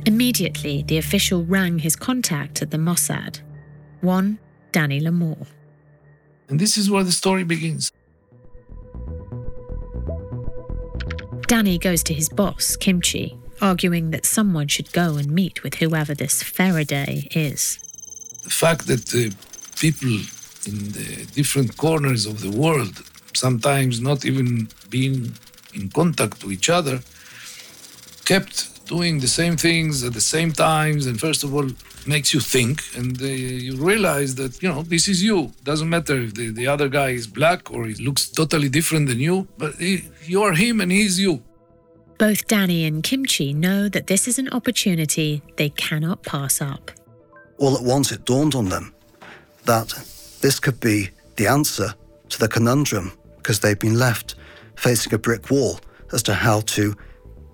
Immediately, 0.07 0.83
the 0.83 0.99
official 0.99 1.45
rang 1.45 1.79
his 1.79 1.95
contact 1.95 2.63
at 2.63 2.73
the 2.73 2.79
Mossad, 2.79 3.43
one 4.01 4.41
Danny 4.73 5.01
Limor. 5.01 5.47
And 6.49 6.59
this 6.59 6.77
is 6.77 6.91
where 6.91 7.05
the 7.05 7.13
story 7.13 7.45
begins. 7.45 7.93
Danny 11.47 11.79
goes 11.79 12.03
to 12.03 12.13
his 12.13 12.29
boss, 12.29 12.77
Kimche, 12.77 13.39
arguing 13.61 14.11
that 14.11 14.27
someone 14.27 14.67
should 14.67 14.93
go 14.93 15.15
and 15.15 15.31
meet 15.31 15.63
with 15.63 15.77
whoever 15.77 16.13
this 16.13 16.43
Ferede 16.43 17.29
is. 17.37 17.79
The 18.43 18.51
fact 18.51 18.89
that 18.89 19.15
uh, 19.15 19.33
people 19.79 20.19
in 20.67 20.93
the 20.93 21.27
different 21.35 21.77
corners 21.77 22.27
of 22.27 22.41
the 22.41 22.51
world, 22.51 23.03
sometimes 23.35 24.01
not 24.01 24.25
even 24.25 24.69
being 24.91 25.35
in 25.75 25.89
contact 25.91 26.45
with 26.45 26.53
each 26.53 26.71
other, 26.71 27.01
kept 28.25 28.87
doing 28.87 29.21
the 29.21 29.29
same 29.29 29.57
things 29.57 30.05
at 30.05 30.13
the 30.13 30.21
same 30.21 30.53
times. 30.53 31.07
And 31.07 31.19
first 31.19 31.45
of 31.45 31.55
all, 31.55 31.69
makes 32.07 32.35
you 32.35 32.41
think, 32.41 32.83
and 32.95 33.21
uh, 33.21 33.25
you 33.25 33.77
realize 33.77 34.35
that 34.35 34.63
you 34.63 34.69
know 34.69 34.83
this 34.83 35.09
is 35.09 35.23
you. 35.23 35.53
Doesn't 35.65 35.89
matter 35.89 36.21
if 36.21 36.35
the, 36.35 36.51
the 36.51 36.67
other 36.67 36.89
guy 36.89 37.11
is 37.11 37.27
black 37.27 37.71
or 37.71 37.87
he 37.87 37.95
looks 37.95 38.29
totally 38.29 38.69
different 38.69 39.09
than 39.09 39.21
you, 39.21 39.49
but 39.59 39.75
he, 39.77 40.09
you 40.25 40.43
are 40.43 40.53
him 40.53 40.81
and 40.81 40.93
he's 40.93 41.19
you. 41.19 41.43
Both 42.19 42.47
Danny 42.47 42.85
and 42.85 43.03
Kimche 43.03 43.55
know 43.55 43.89
that 43.89 44.07
this 44.07 44.29
is 44.29 44.39
an 44.39 44.49
opportunity 44.51 45.43
they 45.57 45.71
cannot 45.71 46.23
pass 46.23 46.61
up. 46.61 46.91
All 47.59 47.77
at 47.77 47.83
once, 47.83 48.13
it 48.13 48.25
dawned 48.25 48.55
on 48.55 48.69
them 48.69 48.95
that 49.65 49.93
this 50.45 50.61
could 50.61 50.79
be 50.79 51.09
the 51.37 51.47
answer 51.47 51.95
to 52.29 52.39
the 52.39 52.47
conundrum 52.47 53.11
because 53.39 53.61
they've 53.61 53.79
been 53.79 53.99
left 53.99 54.35
facing 54.77 55.15
a 55.15 55.19
brick 55.19 55.51
wall 55.51 55.81
as 56.13 56.23
to 56.23 56.35
how 56.35 56.61
to 56.61 56.95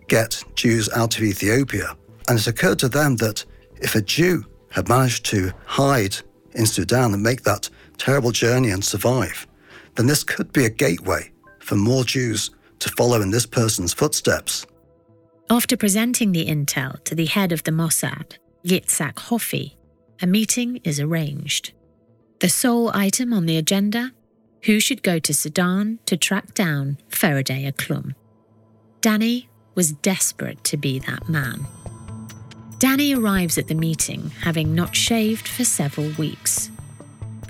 get 0.09 0.43
Jews 0.57 0.89
out 0.97 1.17
of 1.17 1.23
Ethiopia. 1.23 1.97
And 2.29 2.37
it 2.37 2.49
occurred 2.49 2.81
to 2.81 2.89
them 2.89 3.15
that 3.19 3.45
if 3.77 3.95
a 3.95 4.03
Jew 4.03 4.45
had 4.73 4.89
managed 4.89 5.25
to 5.27 5.53
hide 5.67 6.17
in 6.55 6.67
Sudan 6.67 7.15
and 7.15 7.23
make 7.23 7.45
that 7.45 7.71
terrible 7.97 8.33
journey 8.33 8.71
and 8.71 8.85
survive, 8.85 9.47
then 9.95 10.09
this 10.09 10.25
could 10.25 10.53
be 10.53 10.65
a 10.65 10.71
gateway 10.71 11.31
for 11.61 11.77
more 11.77 12.03
Jews 12.03 12.51
to 12.81 12.89
follow 12.99 13.23
in 13.23 13.31
this 13.31 13.47
person's 13.47 13.93
footsteps. 13.93 14.67
After 15.49 15.77
presenting 15.77 16.33
the 16.33 16.47
intel 16.47 17.05
to 17.05 17.15
the 17.15 17.27
head 17.27 17.53
of 17.53 17.63
the 17.63 17.71
Mossad, 17.71 18.39
Yitzhak 18.65 19.15
Hoffi, 19.15 19.77
a 20.21 20.27
meeting 20.27 20.81
is 20.83 20.99
arranged. 20.99 21.73
The 22.41 22.49
sole 22.49 22.91
item 22.95 23.35
on 23.35 23.45
the 23.45 23.59
agenda 23.59 24.13
who 24.65 24.81
should 24.81 25.03
go 25.03 25.19
to 25.19 25.35
Sudan 25.35 25.99
to 26.07 26.17
track 26.17 26.55
down 26.55 26.97
Ferede 27.11 27.71
Aklum. 27.71 28.15
Danny 29.03 29.51
was 29.75 29.93
desperate 29.93 30.65
to 30.65 30.79
be 30.79 30.99
that 31.01 31.29
man. 31.29 31.67
Danny 32.79 33.15
arrives 33.15 33.59
at 33.59 33.69
the 33.69 33.75
meeting 33.75 34.31
having 34.41 34.75
not 34.75 34.97
shaved 34.97 35.47
for 35.47 35.65
several 35.65 36.11
weeks. 36.13 36.71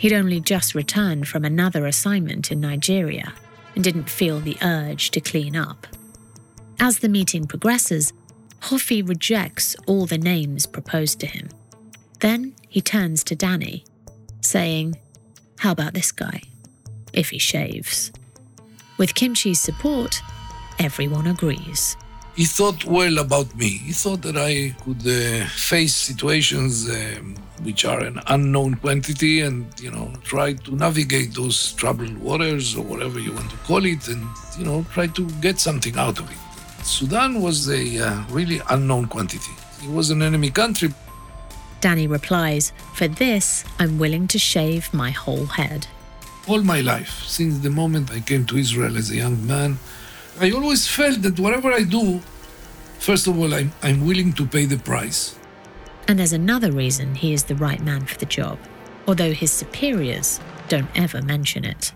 He'd 0.00 0.12
only 0.12 0.40
just 0.40 0.74
returned 0.74 1.28
from 1.28 1.44
another 1.44 1.86
assignment 1.86 2.50
in 2.50 2.60
Nigeria 2.60 3.32
and 3.76 3.84
didn't 3.84 4.10
feel 4.10 4.40
the 4.40 4.58
urge 4.60 5.12
to 5.12 5.20
clean 5.20 5.54
up. 5.54 5.86
As 6.80 6.98
the 6.98 7.08
meeting 7.08 7.46
progresses, 7.46 8.12
Hoffi 8.62 9.08
rejects 9.08 9.76
all 9.86 10.06
the 10.06 10.18
names 10.18 10.66
proposed 10.66 11.20
to 11.20 11.26
him. 11.26 11.48
Then 12.18 12.54
he 12.68 12.80
turns 12.80 13.22
to 13.24 13.36
Danny, 13.36 13.84
saying, 14.40 14.98
How 15.58 15.72
about 15.72 15.94
this 15.94 16.12
guy? 16.12 16.42
If 17.12 17.30
he 17.30 17.38
shaves. 17.38 18.12
With 18.98 19.14
Kimche's 19.14 19.60
support, 19.60 20.20
everyone 20.78 21.26
agrees. 21.26 21.96
He 22.36 22.44
thought 22.44 22.84
well 22.84 23.18
about 23.18 23.54
me. 23.56 23.68
He 23.68 23.92
thought 23.92 24.22
that 24.22 24.36
I 24.36 24.74
could 24.84 25.06
uh, 25.06 25.46
face 25.48 25.94
situations 25.94 26.88
um, 26.88 27.34
which 27.62 27.84
are 27.84 28.00
an 28.00 28.20
unknown 28.28 28.74
quantity 28.76 29.40
and, 29.40 29.66
you 29.80 29.90
know, 29.90 30.12
try 30.24 30.54
to 30.54 30.74
navigate 30.74 31.34
those 31.34 31.72
troubled 31.74 32.16
waters 32.18 32.76
or 32.76 32.84
whatever 32.84 33.18
you 33.18 33.32
want 33.32 33.50
to 33.50 33.56
call 33.58 33.84
it 33.84 34.08
and, 34.08 34.26
you 34.58 34.64
know, 34.64 34.86
try 34.92 35.06
to 35.08 35.28
get 35.40 35.58
something 35.58 35.96
out 35.98 36.18
of 36.18 36.30
it. 36.30 36.38
Sudan 36.84 37.42
was 37.42 37.68
a 37.68 37.98
uh, 37.98 38.22
really 38.30 38.60
unknown 38.70 39.06
quantity. 39.06 39.52
It 39.82 39.90
was 39.90 40.10
an 40.10 40.22
enemy 40.22 40.50
country. 40.50 40.94
Danny 41.80 42.06
replies, 42.06 42.72
For 42.94 43.08
this, 43.08 43.64
I'm 43.78 43.98
willing 43.98 44.28
to 44.28 44.38
shave 44.38 44.92
my 44.92 45.10
whole 45.10 45.46
head. 45.46 45.86
All 46.46 46.62
my 46.62 46.80
life, 46.80 47.22
since 47.24 47.58
the 47.58 47.70
moment 47.70 48.10
I 48.10 48.20
came 48.20 48.44
to 48.46 48.58
Israel 48.58 48.96
as 48.96 49.10
a 49.10 49.16
young 49.16 49.46
man, 49.46 49.78
I 50.38 50.50
always 50.50 50.86
felt 50.86 51.22
that 51.22 51.38
whatever 51.38 51.72
I 51.72 51.84
do, 51.84 52.20
first 52.98 53.26
of 53.26 53.38
all, 53.38 53.54
I'm, 53.54 53.72
I'm 53.82 54.06
willing 54.06 54.32
to 54.34 54.46
pay 54.46 54.66
the 54.66 54.78
price. 54.78 55.38
And 56.08 56.18
there's 56.18 56.32
another 56.32 56.72
reason 56.72 57.14
he 57.14 57.32
is 57.32 57.44
the 57.44 57.56
right 57.56 57.80
man 57.82 58.04
for 58.06 58.18
the 58.18 58.26
job, 58.26 58.58
although 59.06 59.32
his 59.32 59.52
superiors 59.52 60.40
don't 60.68 60.90
ever 60.94 61.22
mention 61.22 61.64
it. 61.64 61.92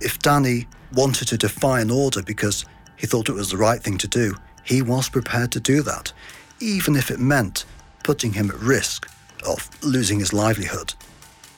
If 0.00 0.18
Danny 0.18 0.66
wanted 0.92 1.28
to 1.28 1.38
defy 1.38 1.80
an 1.80 1.90
order 1.90 2.22
because 2.22 2.64
he 2.96 3.06
thought 3.06 3.28
it 3.28 3.34
was 3.34 3.50
the 3.50 3.56
right 3.56 3.82
thing 3.82 3.98
to 3.98 4.08
do, 4.08 4.34
he 4.64 4.82
was 4.82 5.08
prepared 5.08 5.52
to 5.52 5.60
do 5.60 5.82
that, 5.82 6.12
even 6.60 6.96
if 6.96 7.10
it 7.10 7.20
meant 7.20 7.64
putting 8.06 8.34
him 8.34 8.50
at 8.50 8.60
risk 8.60 9.10
of 9.44 9.68
losing 9.82 10.20
his 10.20 10.32
livelihood. 10.32 10.94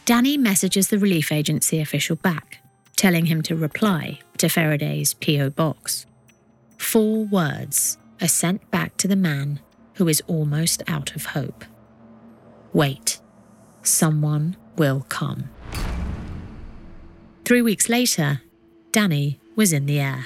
Danny 0.07 0.39
messages 0.39 0.89
the 0.89 0.99
relief 0.99 1.31
agency 1.31 1.79
official 1.79 2.17
back, 2.17 2.63
telling 2.97 3.27
him 3.27 3.43
to 3.43 3.55
reply 3.55 4.19
to 4.39 4.47
Ferede's 4.47 5.13
P.O. 5.13 5.51
box. 5.51 6.07
Four 6.79 7.27
words 7.27 7.99
are 8.23 8.29
sent 8.29 8.71
back 8.71 8.97
to 8.97 9.07
the 9.07 9.15
man 9.15 9.61
who 9.97 10.09
is 10.09 10.23
almost 10.27 10.83
out 10.89 11.15
of 11.15 11.27
hope. 11.27 11.67
Wait, 12.73 13.21
someone 13.83 14.57
will 14.79 15.05
come. 15.11 15.51
Three 17.45 17.61
weeks 17.61 17.91
later, 17.91 18.41
Danny 18.91 19.39
was 19.55 19.75
in 19.75 19.85
the 19.85 20.01
air, 20.01 20.25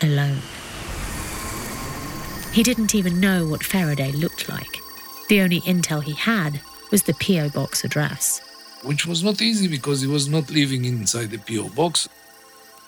alone. 0.00 0.40
He 2.54 2.62
didn't 2.62 2.94
even 2.94 3.20
know 3.20 3.46
what 3.46 3.60
Ferede 3.60 4.18
looked 4.18 4.48
like. 4.48 4.87
The 5.28 5.40
only 5.42 5.60
intel 5.60 6.02
he 6.02 6.14
had 6.14 6.60
was 6.90 7.02
the 7.02 7.14
P.O. 7.14 7.50
box 7.50 7.84
address. 7.84 8.40
Which 8.82 9.06
was 9.06 9.22
not 9.22 9.42
easy 9.42 9.68
because 9.68 10.00
he 10.00 10.06
was 10.06 10.28
not 10.28 10.50
living 10.50 10.84
inside 10.84 11.30
the 11.30 11.38
P.O. 11.38 11.68
box. 11.70 12.08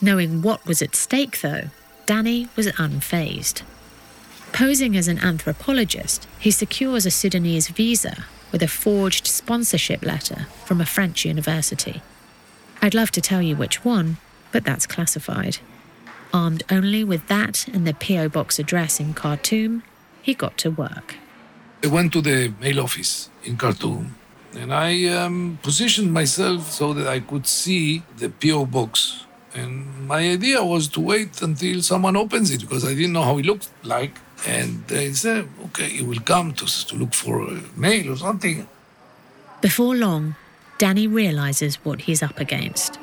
Knowing 0.01 0.41
what 0.41 0.65
was 0.67 0.81
at 0.81 0.97
stake, 0.97 1.41
though, 1.43 1.65
Danny 2.07 2.49
was 2.57 2.67
unfazed. 2.69 3.63
Posing 4.53 4.97
as 4.97 5.07
an 5.07 5.19
anthropologist, 5.19 6.27
he 6.39 6.51
secures 6.51 7.05
a 7.05 7.11
Sudanese 7.11 7.69
visa 7.69 8.25
with 8.51 8.63
a 8.63 8.69
forged 8.69 9.27
sponsorship 9.27 10.03
letter 10.03 10.47
from 10.65 10.81
a 10.81 10.87
French 10.87 11.25
university. 11.25 12.03
I'd 12.83 12.95
love 12.95 13.11
to 13.13 13.21
tell 13.21 13.43
you 13.43 13.55
which 13.55 13.85
one, 13.85 14.17
but 14.51 14.65
that's 14.65 14.87
classified. 14.87 15.59
Armed 16.33 16.63
only 16.71 17.05
with 17.05 17.27
that 17.29 17.69
and 17.69 17.87
the 17.87 17.95
P.O. 17.95 18.31
box 18.31 18.59
address 18.59 18.99
in 18.99 19.13
Khartoum, 19.13 19.83
he 20.23 20.33
got 20.33 20.57
to 20.59 20.71
work. 20.71 21.17
I 21.83 21.87
went 21.87 22.13
to 22.13 22.21
the 22.21 22.53
mail 22.61 22.81
office 22.81 23.31
in 23.45 23.57
Khartoum 23.57 24.15
and 24.55 24.75
I 24.75 25.07
um, 25.07 25.59
positioned 25.63 26.13
myself 26.13 26.71
so 26.71 26.93
that 26.93 27.07
I 27.07 27.21
could 27.21 27.47
see 27.47 28.03
the 28.19 28.29
P.O. 28.29 28.67
box. 28.67 29.25
And 29.55 30.07
my 30.07 30.19
idea 30.19 30.63
was 30.63 30.89
to 30.89 31.01
wait 31.01 31.41
until 31.41 31.83
someone 31.83 32.17
opens 32.17 32.51
it 32.51 32.61
because 32.61 32.85
I 32.85 32.95
didn't 32.95 33.13
know 33.13 33.23
how 33.23 33.39
it 33.39 33.47
looked 33.47 33.71
like. 33.83 34.19
And 34.47 34.87
they 34.89 35.13
said, 35.13 35.49
okay, 35.67 35.89
he 35.89 36.03
will 36.03 36.21
come 36.21 36.53
to, 36.55 36.67
to 36.87 36.97
look 36.97 37.15
for 37.15 37.49
mail 37.77 38.13
or 38.13 38.17
something. 38.17 38.69
Before 39.61 39.95
long, 39.95 40.35
Danny 40.79 41.07
realizes 41.07 41.77
what 41.77 42.03
he's 42.03 42.23
up 42.23 42.39
against. 42.41 42.99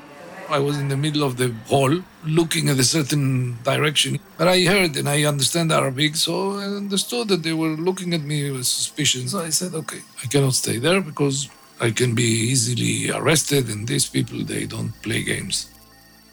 I 0.50 0.60
was 0.60 0.78
in 0.78 0.88
the 0.88 0.98
middle 0.98 1.24
of 1.24 1.38
the 1.38 1.54
hall 1.68 2.02
looking 2.26 2.70
at 2.70 2.78
a 2.78 2.84
certain 2.84 3.58
direction. 3.64 4.20
But 4.38 4.48
I 4.48 4.64
heard 4.64 4.96
and 4.96 5.10
I 5.10 5.24
understand 5.24 5.72
Arabic, 5.72 6.16
so 6.16 6.58
I 6.58 6.66
understood 6.66 7.28
that 7.30 7.44
they 7.44 7.54
were 7.54 7.76
looking 7.76 8.14
at 8.14 8.22
me 8.22 8.52
with 8.52 8.66
suspicion. 8.66 9.28
So 9.28 9.40
I 9.40 9.50
said, 9.50 9.74
okay, 9.74 10.02
I 10.24 10.28
cannot 10.28 10.54
stay 10.54 10.78
there 10.78 11.02
because 11.02 11.50
I 11.80 11.92
can 11.92 12.16
be 12.16 12.24
easily 12.24 13.12
arrested, 13.12 13.70
and 13.70 13.88
these 13.88 14.08
people, 14.10 14.44
they 14.44 14.66
don't 14.66 14.94
play 15.02 15.22
games. 15.24 15.70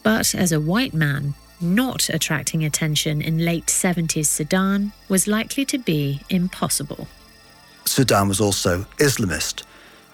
But 0.02 0.34
as 0.34 0.52
a 0.52 0.60
white 0.60 0.94
man, 0.94 1.34
not 1.60 2.08
attracting 2.08 2.64
attention 2.64 3.20
in 3.20 3.44
late 3.44 3.66
70s 3.66 4.26
Sudan 4.26 4.92
was 5.08 5.26
likely 5.26 5.64
to 5.66 5.78
be 5.78 6.20
impossible. 6.30 7.08
Sudan 7.84 8.28
was 8.28 8.40
also 8.40 8.84
Islamist, 8.98 9.64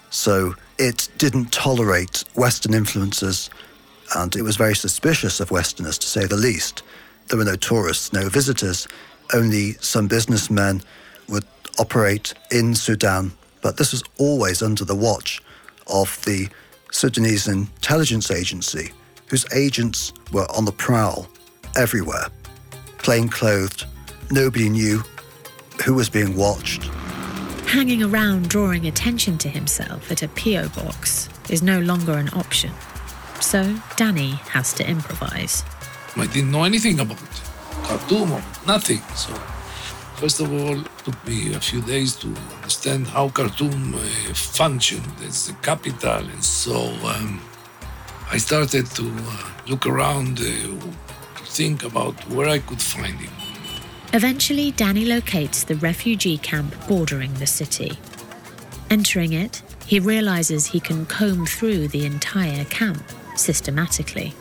so 0.09 0.55
it 0.77 1.09
didn't 1.17 1.51
tolerate 1.51 2.23
Western 2.35 2.73
influences 2.73 3.49
and 4.15 4.35
it 4.35 4.41
was 4.41 4.57
very 4.57 4.75
suspicious 4.75 5.39
of 5.39 5.51
Westerners, 5.51 5.97
to 5.99 6.07
say 6.07 6.25
the 6.25 6.35
least. 6.35 6.83
There 7.27 7.37
were 7.37 7.45
no 7.45 7.55
tourists, 7.55 8.13
no 8.13 8.29
visitors, 8.29 8.87
only 9.33 9.73
some 9.73 10.07
businessmen 10.07 10.81
would 11.29 11.45
operate 11.79 12.33
in 12.51 12.75
Sudan, 12.75 13.31
but 13.61 13.77
this 13.77 13.91
was 13.91 14.03
always 14.17 14.61
under 14.61 14.83
the 14.83 14.95
watch 14.95 15.41
of 15.87 16.23
the 16.25 16.49
Sudanese 16.91 17.47
intelligence 17.47 18.31
agency, 18.31 18.91
whose 19.27 19.45
agents 19.53 20.13
were 20.31 20.47
on 20.55 20.65
the 20.65 20.71
prowl 20.71 21.27
everywhere, 21.77 22.27
plain 22.97 23.29
clothed. 23.29 23.85
Nobody 24.29 24.69
knew 24.69 25.03
who 25.85 25.93
was 25.93 26.09
being 26.09 26.35
watched. 26.35 26.83
Hanging 27.65 28.03
around 28.03 28.49
drawing 28.49 28.87
attention 28.87 29.37
to 29.39 29.49
himself 29.49 30.11
at 30.11 30.23
a 30.23 30.27
P.O. 30.29 30.67
box 30.69 31.29
is 31.49 31.63
no 31.63 31.79
longer 31.79 32.13
an 32.13 32.29
option. 32.33 32.71
So 33.41 33.75
Danny 33.97 34.31
has 34.53 34.71
to 34.73 34.87
improvise. 34.87 35.63
I 36.15 36.27
didn't 36.27 36.51
know 36.51 36.63
anything 36.63 36.99
about 36.99 37.17
Khartoum 37.83 38.31
or 38.31 38.43
nothing. 38.67 39.01
So 39.15 39.33
first 40.15 40.39
of 40.39 40.51
all, 40.53 40.79
it 40.79 40.97
took 41.03 41.27
me 41.27 41.53
a 41.53 41.59
few 41.59 41.81
days 41.81 42.15
to 42.17 42.27
understand 42.55 43.07
how 43.07 43.29
Khartoum 43.29 43.95
uh, 43.95 43.99
functioned 44.33 45.13
as 45.27 45.47
the 45.47 45.53
capital. 45.61 46.23
And 46.33 46.43
so 46.43 46.75
um, 47.03 47.41
I 48.31 48.37
started 48.37 48.85
to 48.91 49.11
uh, 49.11 49.49
look 49.67 49.85
around 49.87 50.39
uh, 50.39 50.43
to 50.43 51.43
think 51.45 51.83
about 51.83 52.15
where 52.29 52.47
I 52.47 52.59
could 52.59 52.81
find 52.81 53.17
him. 53.19 53.33
Eventually, 54.13 54.71
Danny 54.71 55.05
locates 55.05 55.63
the 55.63 55.75
refugee 55.75 56.37
camp 56.37 56.75
bordering 56.87 57.33
the 57.35 57.47
city. 57.47 57.97
Entering 58.89 59.33
it, 59.33 59.61
he 59.85 59.99
realizes 59.99 60.67
he 60.67 60.79
can 60.79 61.05
comb 61.05 61.45
through 61.45 61.87
the 61.87 62.05
entire 62.05 62.65
camp 62.65 63.03
systematically. 63.35 64.33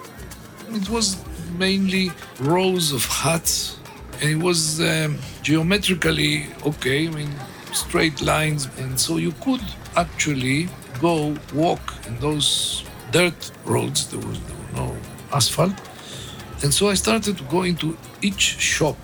It 0.71 0.89
was 0.89 1.17
mainly 1.59 2.13
rows 2.41 2.93
of 2.93 3.05
huts, 3.05 3.79
and 4.21 4.31
it 4.31 4.43
was 4.43 4.81
um, 4.81 5.19
geometrically 5.43 6.47
okay. 6.65 7.09
I 7.09 7.11
mean, 7.11 7.31
straight 7.73 8.21
lines, 8.23 8.69
and 8.79 8.99
so 8.99 9.17
you 9.17 9.33
could 9.41 9.63
actually 9.97 10.69
go 11.01 11.37
walk 11.55 11.81
in 12.07 12.19
those 12.21 12.85
dirt 13.11 13.51
roads. 13.65 14.07
There 14.09 14.21
was, 14.21 14.41
there 14.41 14.57
was 14.57 14.75
no 14.75 14.97
asphalt, 15.33 15.75
and 16.63 16.73
so 16.73 16.89
I 16.89 16.95
started 16.95 17.39
to 17.39 17.45
go 17.45 17.63
into 17.63 17.97
each 18.23 18.41
shop. 18.41 18.97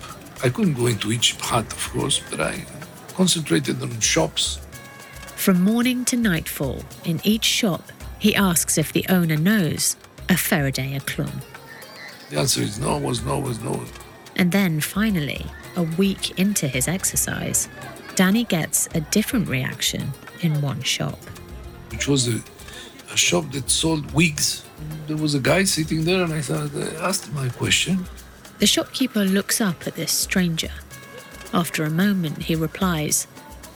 I 0.45 0.51
couldn't 0.51 0.75
go 0.75 0.87
into 0.87 1.13
each 1.13 1.35
hut, 1.41 1.67
of 1.73 1.91
course, 1.93 2.21
but 2.31 2.41
I 2.41 2.65
concentrated 3.15 3.83
on 3.83 3.99
shops. 4.01 4.61
From 5.37 5.63
morning 5.63 6.05
to 6.07 6.17
nightfall, 6.17 6.85
in 7.05 7.21
each 7.25 7.45
shop, 7.45 7.83
he 8.27 8.35
asks 8.35 8.77
if 8.77 8.93
the 8.93 9.07
owner 9.09 9.37
knows 9.37 9.95
a 10.29 10.33
Ferede 10.33 10.99
Aklum. 10.99 11.31
The 12.29 12.41
answer 12.41 12.61
is 12.61 12.77
no, 12.77 12.99
was 12.99 13.23
no, 13.23 13.39
was 13.39 13.61
no. 13.61 13.85
And 14.35 14.51
then 14.51 14.81
finally, 14.81 15.47
a 15.77 15.85
week 15.85 16.37
into 16.37 16.67
his 16.67 16.89
exercise, 16.89 17.69
Danny 18.17 18.43
gets 18.43 18.89
a 18.97 19.01
different 19.01 19.47
reaction 19.49 20.11
in 20.41 20.61
one 20.61 20.83
shop. 20.83 21.21
which 21.93 22.09
was 22.09 22.27
a, 22.27 22.43
a 23.13 23.17
shop 23.17 23.53
that 23.53 23.71
sold 23.71 24.11
wigs. 24.11 24.65
There 25.07 25.17
was 25.17 25.37
a 25.37 25.41
guy 25.53 25.63
sitting 25.63 26.05
there, 26.05 26.25
and 26.25 26.33
I 26.33 26.41
thought, 26.41 26.75
I 26.75 27.09
asked 27.09 27.27
him 27.29 27.37
a 27.37 27.49
question. 27.51 28.07
The 28.59 28.67
shopkeeper 28.67 29.25
looks 29.25 29.61
up 29.61 29.87
at 29.87 29.95
this 29.95 30.11
stranger. 30.11 30.73
After 31.55 31.85
a 31.85 31.91
moment, 31.91 32.43
he 32.43 32.57
replies, 32.57 33.29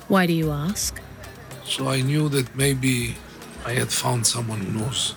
Why 0.09 0.27
do 0.27 0.33
you 0.33 0.51
ask? 0.51 1.01
So 1.65 1.87
I 1.87 2.01
knew 2.01 2.29
that 2.31 2.57
maybe 2.57 3.15
I 3.65 3.73
had 3.73 3.93
found 3.93 4.27
someone 4.27 4.61
who 4.61 4.81
knows. 4.81 5.15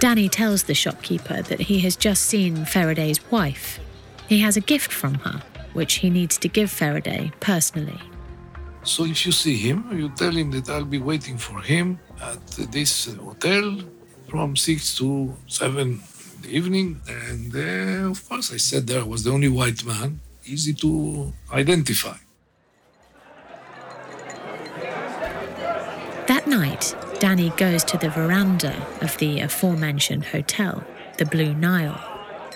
Danny 0.00 0.28
tells 0.28 0.64
the 0.64 0.74
shopkeeper 0.74 1.42
that 1.42 1.60
he 1.60 1.80
has 1.80 1.96
just 1.96 2.22
seen 2.24 2.64
Ferede's 2.64 3.20
wife. 3.30 3.78
He 4.28 4.40
has 4.40 4.56
a 4.56 4.60
gift 4.60 4.92
from 4.92 5.14
her, 5.14 5.42
which 5.74 5.94
he 5.94 6.10
needs 6.10 6.38
to 6.38 6.48
give 6.48 6.70
Ferede 6.70 7.32
personally. 7.40 8.00
So 8.84 9.04
if 9.04 9.24
you 9.24 9.32
see 9.32 9.56
him, 9.56 9.86
you 9.92 10.08
tell 10.10 10.32
him 10.32 10.50
that 10.52 10.68
I'll 10.68 10.84
be 10.84 10.98
waiting 10.98 11.38
for 11.38 11.60
him 11.60 12.00
at 12.20 12.44
this 12.72 13.14
hotel 13.14 13.78
from 14.28 14.56
6 14.56 14.96
to 14.98 15.36
7 15.46 15.78
in 15.80 16.00
the 16.42 16.48
evening. 16.48 17.00
And 17.06 17.54
uh, 17.54 18.10
of 18.10 18.28
course, 18.28 18.52
I 18.52 18.56
said 18.56 18.86
there 18.86 19.02
I 19.02 19.04
was 19.04 19.22
the 19.22 19.30
only 19.30 19.48
white 19.48 19.84
man, 19.84 20.20
easy 20.44 20.74
to 20.74 21.32
identify. 21.52 22.16
That 26.26 26.46
night, 26.46 26.96
Danny 27.22 27.50
goes 27.50 27.84
to 27.84 27.96
the 27.96 28.10
veranda 28.10 28.74
of 29.00 29.16
the 29.18 29.38
aforementioned 29.38 30.24
hotel, 30.24 30.82
the 31.18 31.24
Blue 31.24 31.54
Nile, 31.54 32.02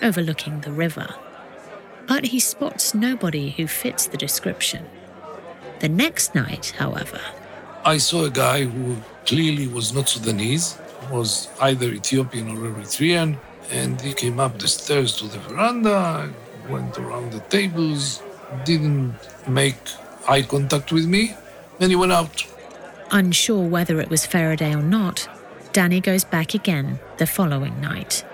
overlooking 0.01 0.59
the 0.59 0.73
river. 0.73 1.07
But 2.05 2.25
he 2.25 2.41
spots 2.41 2.93
nobody 2.93 3.51
who 3.51 3.65
fits 3.65 4.07
the 4.07 4.17
description. 4.17 4.85
The 5.79 5.87
next 5.87 6.35
night, 6.35 6.73
however, 6.77 7.21
I 7.85 7.97
saw 7.97 8.25
a 8.25 8.29
guy 8.29 8.65
who 8.65 8.97
clearly 9.25 9.69
was 9.69 9.93
not 9.93 10.09
Sudanese, 10.09 10.77
was 11.09 11.47
either 11.61 11.87
Ethiopian 11.87 12.49
or 12.49 12.69
Eritrean, 12.69 13.37
and 13.71 14.01
he 14.01 14.13
came 14.13 14.37
up 14.37 14.59
the 14.59 14.67
stairs 14.67 15.15
to 15.19 15.27
the 15.29 15.39
veranda, 15.39 16.29
went 16.67 16.97
around 16.97 17.31
the 17.31 17.39
tables, 17.39 18.21
didn't 18.65 19.15
make 19.47 19.77
eye 20.27 20.41
contact 20.41 20.91
with 20.91 21.05
me, 21.05 21.37
and 21.79 21.89
he 21.89 21.95
went 21.95 22.11
out. 22.11 22.45
Unsure 23.11 23.67
whether 23.67 24.01
it 24.01 24.09
was 24.09 24.25
Ferede 24.25 24.73
or 24.73 24.81
not, 24.81 25.27
Danny 25.71 26.01
goes 26.01 26.23
back 26.23 26.53
again 26.53 26.99
the 27.17 27.27
following 27.27 27.79
night. 27.79 28.25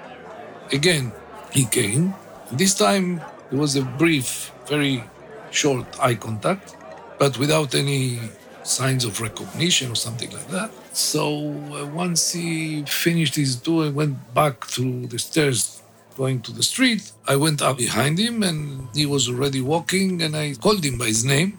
Again, 0.71 1.11
he 1.51 1.65
came. 1.65 2.13
This 2.51 2.73
time 2.73 3.21
it 3.51 3.57
was 3.57 3.75
a 3.75 3.83
brief, 3.83 4.51
very 4.67 5.03
short 5.51 5.85
eye 5.99 6.15
contact, 6.15 6.75
but 7.19 7.37
without 7.37 7.75
any 7.75 8.19
signs 8.63 9.05
of 9.05 9.21
recognition 9.21 9.91
or 9.91 9.95
something 9.95 10.31
like 10.31 10.47
that. 10.47 10.71
So 10.95 11.51
uh, 11.73 11.85
once 11.87 12.31
he 12.31 12.83
finished 12.83 13.35
his 13.35 13.55
tour 13.57 13.85
and 13.85 13.95
went 13.95 14.33
back 14.33 14.65
through 14.65 15.07
the 15.07 15.19
stairs 15.19 15.81
going 16.15 16.41
to 16.41 16.51
the 16.51 16.63
street, 16.63 17.11
I 17.27 17.35
went 17.35 17.61
up 17.61 17.77
behind 17.77 18.17
him 18.19 18.41
and 18.41 18.87
he 18.93 19.05
was 19.05 19.29
already 19.29 19.61
walking 19.61 20.21
and 20.21 20.35
I 20.35 20.53
called 20.55 20.83
him 20.83 20.97
by 20.97 21.07
his 21.07 21.25
name. 21.25 21.57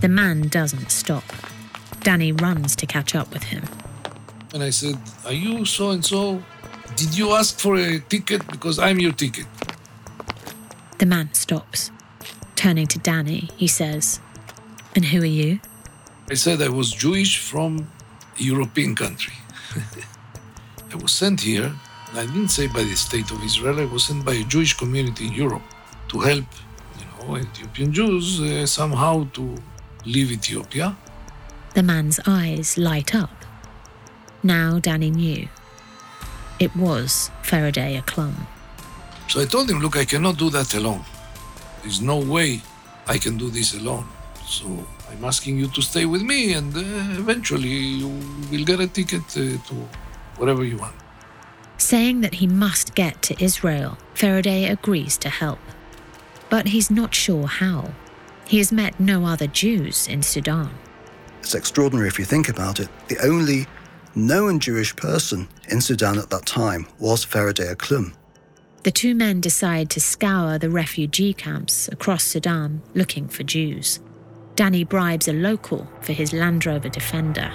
The 0.00 0.08
man 0.08 0.48
doesn't 0.48 0.90
stop. 0.90 1.24
Danny 2.02 2.32
runs 2.32 2.74
to 2.76 2.86
catch 2.86 3.14
up 3.14 3.30
with 3.32 3.44
him. 3.44 3.64
And 4.54 4.62
I 4.62 4.70
said, 4.70 4.96
Are 5.24 5.32
you 5.32 5.64
so 5.64 5.90
and 5.90 6.04
so? 6.04 6.42
Did 6.96 7.16
you 7.16 7.32
ask 7.32 7.58
for 7.58 7.76
a 7.76 8.00
ticket? 8.00 8.46
Because 8.48 8.78
I'm 8.78 8.98
your 8.98 9.12
ticket. 9.12 9.46
The 10.98 11.06
man 11.06 11.32
stops. 11.34 11.90
Turning 12.56 12.86
to 12.88 12.98
Danny, 12.98 13.48
he 13.56 13.66
says, 13.66 14.20
And 14.94 15.04
who 15.04 15.20
are 15.22 15.36
you? 15.42 15.60
I 16.30 16.34
said 16.34 16.60
I 16.60 16.68
was 16.68 16.92
Jewish 16.92 17.38
from 17.38 17.86
a 18.38 18.42
European 18.42 18.94
country. 18.94 19.34
I 20.92 20.96
was 20.96 21.12
sent 21.12 21.40
here, 21.40 21.72
I 22.14 22.26
didn't 22.26 22.48
say 22.48 22.66
by 22.66 22.82
the 22.82 22.96
state 22.96 23.30
of 23.30 23.42
Israel, 23.44 23.78
I 23.78 23.84
was 23.84 24.04
sent 24.04 24.24
by 24.24 24.34
a 24.34 24.42
Jewish 24.44 24.74
community 24.76 25.28
in 25.28 25.32
Europe 25.32 25.62
to 26.08 26.18
help, 26.18 26.44
you 26.98 27.06
know, 27.28 27.36
Ethiopian 27.36 27.92
Jews 27.92 28.40
uh, 28.40 28.66
somehow 28.66 29.28
to 29.34 29.54
leave 30.04 30.32
Ethiopia. 30.32 30.96
The 31.74 31.82
man's 31.82 32.18
eyes 32.26 32.76
light 32.76 33.14
up. 33.14 33.30
Now 34.42 34.78
Danny 34.78 35.10
knew. 35.10 35.48
It 36.58 36.74
was 36.76 37.30
Ferede 37.42 38.02
Aklum. 38.02 38.34
So 39.28 39.40
I 39.40 39.44
told 39.44 39.70
him, 39.70 39.80
look, 39.80 39.96
I 39.96 40.04
cannot 40.04 40.36
do 40.36 40.50
that 40.50 40.74
alone. 40.74 41.04
There's 41.82 42.00
no 42.00 42.18
way 42.18 42.60
I 43.06 43.18
can 43.18 43.36
do 43.36 43.48
this 43.50 43.74
alone. 43.74 44.06
So 44.44 44.66
I'm 45.10 45.24
asking 45.24 45.58
you 45.58 45.68
to 45.68 45.80
stay 45.80 46.06
with 46.06 46.22
me, 46.22 46.54
and 46.54 46.76
uh, 46.76 46.80
eventually 47.20 47.68
you 47.68 48.08
will 48.50 48.64
get 48.64 48.80
a 48.80 48.88
ticket 48.88 49.22
uh, 49.36 49.62
to 49.68 49.74
whatever 50.36 50.64
you 50.64 50.76
want. 50.76 50.96
Saying 51.78 52.20
that 52.22 52.34
he 52.34 52.46
must 52.46 52.94
get 52.94 53.22
to 53.22 53.42
Israel, 53.42 53.96
Ferede 54.14 54.68
agrees 54.70 55.16
to 55.18 55.28
help. 55.28 55.60
But 56.50 56.66
he's 56.66 56.90
not 56.90 57.14
sure 57.14 57.46
how. 57.46 57.92
He 58.46 58.58
has 58.58 58.72
met 58.72 58.98
no 58.98 59.24
other 59.24 59.46
Jews 59.46 60.08
in 60.08 60.22
Sudan. 60.22 60.70
It's 61.50 61.56
extraordinary 61.56 62.06
if 62.06 62.16
you 62.16 62.24
think 62.24 62.48
about 62.48 62.78
it. 62.78 62.88
The 63.08 63.18
only 63.26 63.66
known 64.14 64.60
Jewish 64.60 64.94
person 64.94 65.48
in 65.68 65.80
Sudan 65.80 66.16
at 66.16 66.30
that 66.30 66.46
time 66.46 66.86
was 67.00 67.24
Ferede 67.24 67.74
Aklum. 67.74 68.12
The 68.84 68.92
two 68.92 69.16
men 69.16 69.40
decide 69.40 69.90
to 69.90 70.00
scour 70.00 70.58
the 70.58 70.70
refugee 70.70 71.34
camps 71.34 71.88
across 71.88 72.22
Sudan 72.22 72.82
looking 72.94 73.26
for 73.26 73.42
Jews. 73.42 73.98
Danny 74.54 74.84
bribes 74.84 75.26
a 75.26 75.32
local 75.32 75.88
for 76.02 76.12
his 76.12 76.32
Land 76.32 76.66
Rover 76.66 76.88
Defender. 76.88 77.50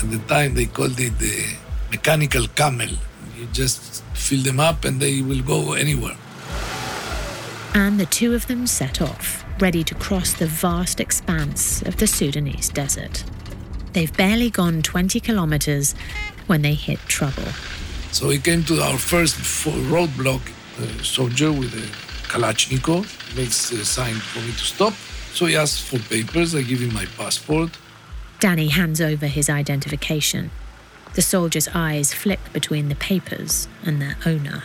At 0.00 0.10
the 0.10 0.20
time, 0.26 0.54
they 0.54 0.66
called 0.66 0.98
it 0.98 1.16
the 1.16 1.44
mechanical 1.92 2.48
camel. 2.56 2.90
You 3.38 3.46
just 3.52 4.02
fill 4.14 4.42
them 4.42 4.58
up 4.58 4.84
and 4.84 4.98
they 4.98 5.22
will 5.22 5.42
go 5.42 5.74
anywhere. 5.74 6.16
And 7.74 8.00
the 8.00 8.06
two 8.06 8.34
of 8.34 8.48
them 8.48 8.66
set 8.66 9.00
off, 9.00 9.44
ready 9.62 9.84
to 9.84 9.94
cross 9.94 10.32
the 10.32 10.46
vast 10.46 10.98
expanse 10.98 11.82
of 11.82 11.96
the 11.98 12.06
Sudanese 12.06 12.68
desert. 12.68 13.22
They've 13.92 14.14
barely 14.16 14.50
gone 14.50 14.82
20 14.82 15.20
kilometers 15.20 15.94
when 16.48 16.62
they 16.62 16.74
hit 16.74 16.98
trouble. 17.06 17.46
So 18.10 18.26
we 18.26 18.38
came 18.38 18.64
to 18.64 18.80
our 18.80 18.98
first 18.98 19.36
roadblock. 19.36 20.42
A 20.80 21.04
soldier 21.04 21.52
with 21.52 21.72
a 21.74 21.86
Kalashnikov 22.28 23.36
makes 23.36 23.70
a 23.70 23.84
sign 23.84 24.14
for 24.14 24.40
me 24.40 24.50
to 24.50 24.64
stop. 24.64 24.94
So 25.32 25.46
he 25.46 25.54
asks 25.54 25.80
for 25.80 26.00
papers. 26.08 26.56
I 26.56 26.62
give 26.62 26.80
him 26.80 26.92
my 26.92 27.06
passport. 27.16 27.70
Danny 28.40 28.66
hands 28.66 29.00
over 29.00 29.28
his 29.28 29.48
identification. 29.48 30.50
The 31.14 31.22
soldier's 31.22 31.68
eyes 31.72 32.12
flick 32.12 32.40
between 32.52 32.88
the 32.88 32.96
papers 32.96 33.68
and 33.84 34.02
their 34.02 34.16
owner. 34.26 34.64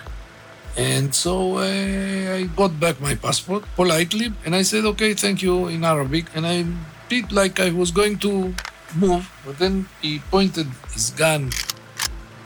And 0.77 1.13
so 1.13 1.57
uh, 1.57 2.37
I 2.37 2.49
got 2.55 2.79
back 2.79 3.01
my 3.01 3.15
passport 3.15 3.63
politely 3.75 4.31
and 4.45 4.55
I 4.55 4.61
said, 4.61 4.85
okay, 4.85 5.15
thank 5.15 5.41
you 5.41 5.67
in 5.67 5.83
Arabic. 5.83 6.25
And 6.35 6.45
I 6.45 6.65
did 7.09 7.31
like 7.31 7.59
I 7.59 7.71
was 7.71 7.89
going 7.89 8.19
to 8.19 8.53
move, 8.95 9.29
but 9.43 9.57
then 9.57 9.87
he 10.01 10.19
pointed 10.19 10.67
his 10.93 11.09
gun 11.11 11.49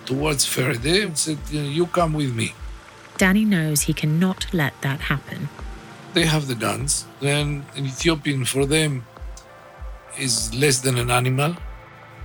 towards 0.05 0.45
Ferede 0.45 1.05
and 1.05 1.17
said, 1.17 1.37
You 1.51 1.87
come 1.87 2.13
with 2.13 2.33
me. 2.35 2.53
Danny 3.17 3.45
knows 3.45 3.81
he 3.81 3.93
cannot 3.93 4.45
let 4.53 4.73
that 4.81 4.99
happen. 4.99 5.49
They 6.13 6.25
have 6.25 6.47
the 6.47 6.55
guns. 6.55 7.05
Then 7.19 7.65
an 7.75 7.85
Ethiopian 7.85 8.45
for 8.45 8.65
them 8.65 9.05
is 10.17 10.53
less 10.53 10.79
than 10.79 10.97
an 10.97 11.11
animal. 11.11 11.55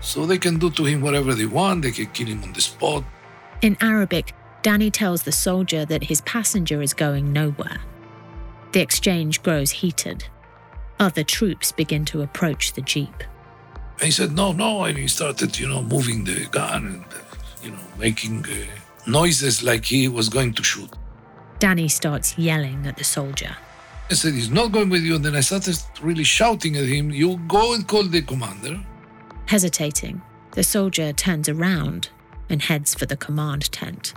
So 0.01 0.27
they 0.27 0.39
can 0.39 0.59
do 0.59 0.71
to 0.71 0.85
him 0.85 1.01
whatever 1.01 1.35
they 1.35 1.47
want. 1.47 1.83
They 1.83 1.93
can 1.93 2.07
kill 2.07 2.27
him 2.27 2.43
on 2.43 2.53
the 2.53 2.61
spot. 2.61 3.05
In 3.63 3.77
Arabic, 3.81 4.33
Danny 4.67 4.91
tells 4.91 5.23
the 5.23 5.31
soldier 5.31 5.85
that 5.85 6.03
his 6.03 6.23
passenger 6.23 6.83
is 6.83 6.93
going 6.93 7.33
nowhere. 7.33 7.79
The 8.73 8.81
exchange 8.81 9.41
grows 9.45 9.71
heated. 9.71 10.25
Other 10.99 11.23
troops 11.23 11.71
begin 11.71 12.05
to 12.07 12.23
approach 12.23 12.73
the 12.73 12.81
jeep. 12.81 13.23
he 14.03 14.11
said, 14.11 14.33
no, 14.33 14.51
no. 14.51 14.83
And 14.83 14.99
he 14.99 15.07
started, 15.07 15.57
you 15.57 15.69
know, 15.69 15.83
moving 15.85 16.25
the 16.25 16.47
gun 16.47 16.85
and, 16.85 17.05
uh, 17.05 17.37
you 17.63 17.71
know, 17.71 17.87
making 17.97 18.45
uh, 18.45 18.67
noises 19.07 19.63
like 19.63 19.85
he 19.85 20.09
was 20.09 20.29
going 20.29 20.53
to 20.55 20.65
shoot. 20.65 20.91
Danny 21.61 21.87
starts 21.87 22.37
yelling 22.37 22.89
at 22.89 22.97
the 22.97 23.05
soldier. 23.05 23.57
I 24.11 24.15
said, 24.15 24.35
he's 24.35 24.51
not 24.51 24.73
going 24.73 24.89
with 24.89 25.03
you. 25.03 25.15
And 25.15 25.25
then 25.25 25.37
I 25.37 25.43
started 25.43 25.81
really 26.03 26.25
shouting 26.25 26.77
at 26.77 26.87
him, 26.87 27.13
you 27.13 27.37
go 27.47 27.73
and 27.73 27.87
call 27.87 28.03
the 28.03 28.21
commander. 28.21 28.85
Hesitating, 29.45 30.23
the 30.57 30.65
soldier 30.65 31.13
turns 31.13 31.49
around 31.49 32.09
and 32.49 32.63
heads 32.63 32.97
for 32.97 33.07
the 33.07 33.17
command 33.17 33.71
tent. 33.71 34.13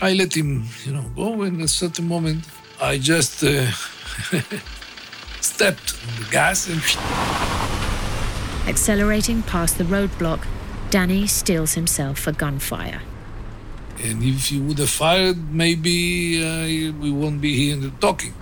I 0.00 0.12
let 0.12 0.36
him, 0.36 0.64
you 0.84 0.92
know, 0.92 1.04
go. 1.14 1.42
And 1.42 1.58
at 1.60 1.64
a 1.64 1.68
certain 1.68 2.06
moment, 2.06 2.44
I 2.80 2.98
just 2.98 3.42
uh, 3.42 3.70
stepped 5.40 5.94
on 6.06 6.22
the 6.22 6.28
gas 6.30 6.68
and 6.68 6.82
Accelerating 8.68 9.42
past 9.42 9.78
the 9.78 9.84
roadblock, 9.84 10.44
Danny 10.90 11.26
steels 11.26 11.74
himself 11.74 12.18
for 12.18 12.32
gunfire. 12.32 13.00
And 14.02 14.22
if 14.22 14.48
he 14.48 14.60
would 14.60 14.78
have 14.78 14.90
fired, 14.90 15.52
maybe 15.52 16.44
uh, 16.44 16.92
we 17.00 17.10
won't 17.10 17.40
be 17.40 17.54
here 17.56 17.90
talking. 18.00 18.34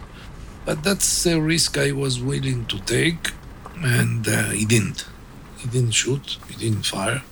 But 0.64 0.82
that's 0.82 1.26
a 1.26 1.40
risk 1.40 1.78
I 1.78 1.92
was 1.92 2.20
willing 2.20 2.64
to 2.66 2.80
take, 2.80 3.32
and 3.76 4.26
uh, 4.26 4.50
he 4.50 4.64
didn't. 4.64 5.06
He 5.58 5.68
didn't 5.68 5.92
shoot, 5.92 6.38
he 6.48 6.56
didn't 6.56 6.86
fire. 6.86 7.22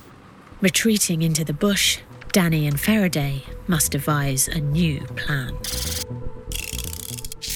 Retreating 0.60 1.22
into 1.22 1.44
the 1.44 1.54
bush, 1.54 1.98
Danny 2.32 2.66
and 2.66 2.78
Ferede 2.78 3.42
must 3.68 3.92
devise 3.92 4.48
a 4.48 4.58
new 4.58 5.00
plan. 5.16 5.52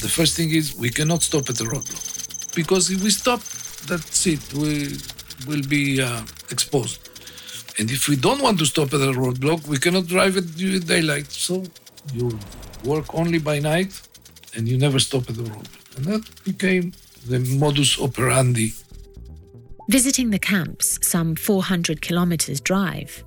The 0.02 0.10
first 0.16 0.36
thing 0.36 0.50
is 0.50 0.74
we 0.76 0.90
cannot 0.90 1.22
stop 1.22 1.48
at 1.48 1.56
the 1.56 1.64
roadblock. 1.64 2.54
Because 2.54 2.90
if 2.90 3.02
we 3.02 3.08
stop, 3.08 3.40
that's 3.88 4.26
it. 4.26 4.52
We 4.52 4.98
will 5.46 5.62
be 5.66 6.02
uh, 6.02 6.22
exposed. 6.50 7.08
And 7.78 7.90
if 7.90 8.06
we 8.06 8.16
don't 8.16 8.42
want 8.42 8.58
to 8.58 8.66
stop 8.66 8.92
at 8.92 9.00
the 9.00 9.12
roadblock, 9.12 9.66
we 9.66 9.78
cannot 9.78 10.08
drive 10.08 10.36
at 10.36 10.54
daylight. 10.86 11.32
So 11.32 11.64
you 12.12 12.38
work 12.84 13.14
only 13.14 13.38
by 13.38 13.58
night 13.58 13.98
and 14.54 14.68
you 14.68 14.76
never 14.76 14.98
stop 14.98 15.30
at 15.30 15.36
the 15.36 15.44
roadblock. 15.44 15.96
And 15.96 16.04
that 16.04 16.44
became 16.44 16.92
the 17.26 17.38
modus 17.38 17.98
operandi. 17.98 18.74
Visiting 19.88 20.30
the 20.30 20.38
camps, 20.38 20.98
some 21.00 21.36
400 21.36 22.02
kilometers 22.02 22.60
drive, 22.60 23.24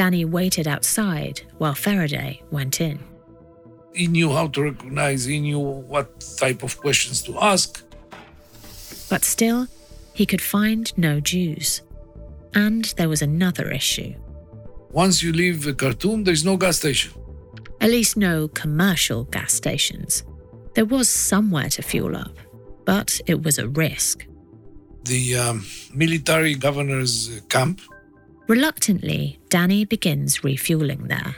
Danny 0.00 0.24
waited 0.24 0.66
outside 0.66 1.42
while 1.58 1.74
Ferede 1.74 2.40
went 2.50 2.80
in. 2.80 2.98
He 3.92 4.06
knew 4.06 4.32
how 4.32 4.46
to 4.48 4.62
recognize, 4.62 5.26
he 5.26 5.38
knew 5.40 5.58
what 5.58 6.08
type 6.38 6.62
of 6.62 6.78
questions 6.78 7.20
to 7.24 7.38
ask. 7.38 7.82
But 9.10 9.24
still, 9.24 9.68
he 10.14 10.24
could 10.24 10.40
find 10.40 10.90
no 10.96 11.20
Jews. 11.20 11.82
And 12.54 12.86
there 12.96 13.10
was 13.10 13.20
another 13.20 13.70
issue. 13.70 14.14
Once 14.90 15.22
you 15.22 15.34
leave 15.34 15.66
Khartoum, 15.76 16.24
there's 16.24 16.46
no 16.46 16.56
gas 16.56 16.78
station. 16.78 17.12
At 17.82 17.90
least 17.90 18.16
no 18.16 18.48
commercial 18.48 19.24
gas 19.24 19.52
stations. 19.52 20.24
There 20.76 20.86
was 20.86 21.10
somewhere 21.10 21.68
to 21.76 21.82
fuel 21.82 22.16
up, 22.16 22.34
but 22.86 23.20
it 23.26 23.42
was 23.42 23.58
a 23.58 23.68
risk. 23.68 24.26
The 25.04 25.36
um, 25.36 25.66
military 25.92 26.54
governor's 26.54 27.42
camp 27.50 27.82
Reluctantly, 28.50 29.38
Danny 29.48 29.84
begins 29.84 30.42
refueling 30.42 31.06
there. 31.06 31.36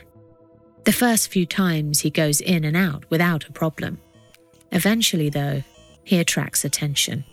The 0.85 0.93
first 0.93 1.29
few 1.29 1.45
times 1.45 2.01
he 2.01 2.09
goes 2.09 2.41
in 2.41 2.65
and 2.65 2.75
out 2.75 3.05
without 3.11 3.47
a 3.47 3.53
problem. 3.53 3.99
Eventually, 4.71 5.29
though, 5.29 5.63
he 6.05 6.19
attracts 6.19 6.65
attention. 6.65 7.25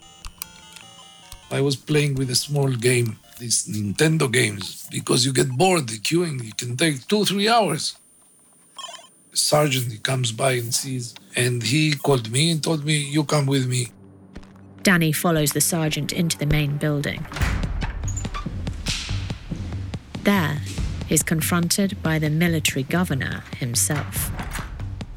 I 1.49 1.61
was 1.61 1.77
playing 1.77 2.15
with 2.15 2.29
a 2.29 2.35
small 2.35 2.71
game, 2.73 3.19
these 3.39 3.69
Nintendo 3.69 4.29
games, 4.29 4.85
because 4.91 5.25
you 5.25 5.31
get 5.31 5.47
bored 5.47 5.87
the 5.87 5.97
queuing. 5.97 6.43
You 6.43 6.51
can 6.57 6.75
take 6.75 7.07
two, 7.07 7.23
three 7.23 7.47
hours. 7.47 7.95
A 9.31 9.37
sergeant 9.37 9.93
he 9.93 9.99
comes 9.99 10.33
by 10.33 10.55
and 10.61 10.75
sees, 10.75 11.15
and 11.37 11.63
he 11.63 11.95
called 11.95 12.29
me 12.29 12.51
and 12.51 12.61
told 12.61 12.83
me, 12.83 12.97
"You 12.97 13.23
come 13.23 13.45
with 13.45 13.65
me." 13.65 13.87
Danny 14.83 15.13
follows 15.13 15.53
the 15.53 15.61
sergeant 15.61 16.11
into 16.11 16.37
the 16.37 16.47
main 16.57 16.75
building. 16.75 17.25
There, 20.23 20.59
he's 21.07 21.23
confronted 21.23 22.01
by 22.03 22.19
the 22.19 22.29
military 22.29 22.83
governor 22.83 23.43
himself. 23.57 24.31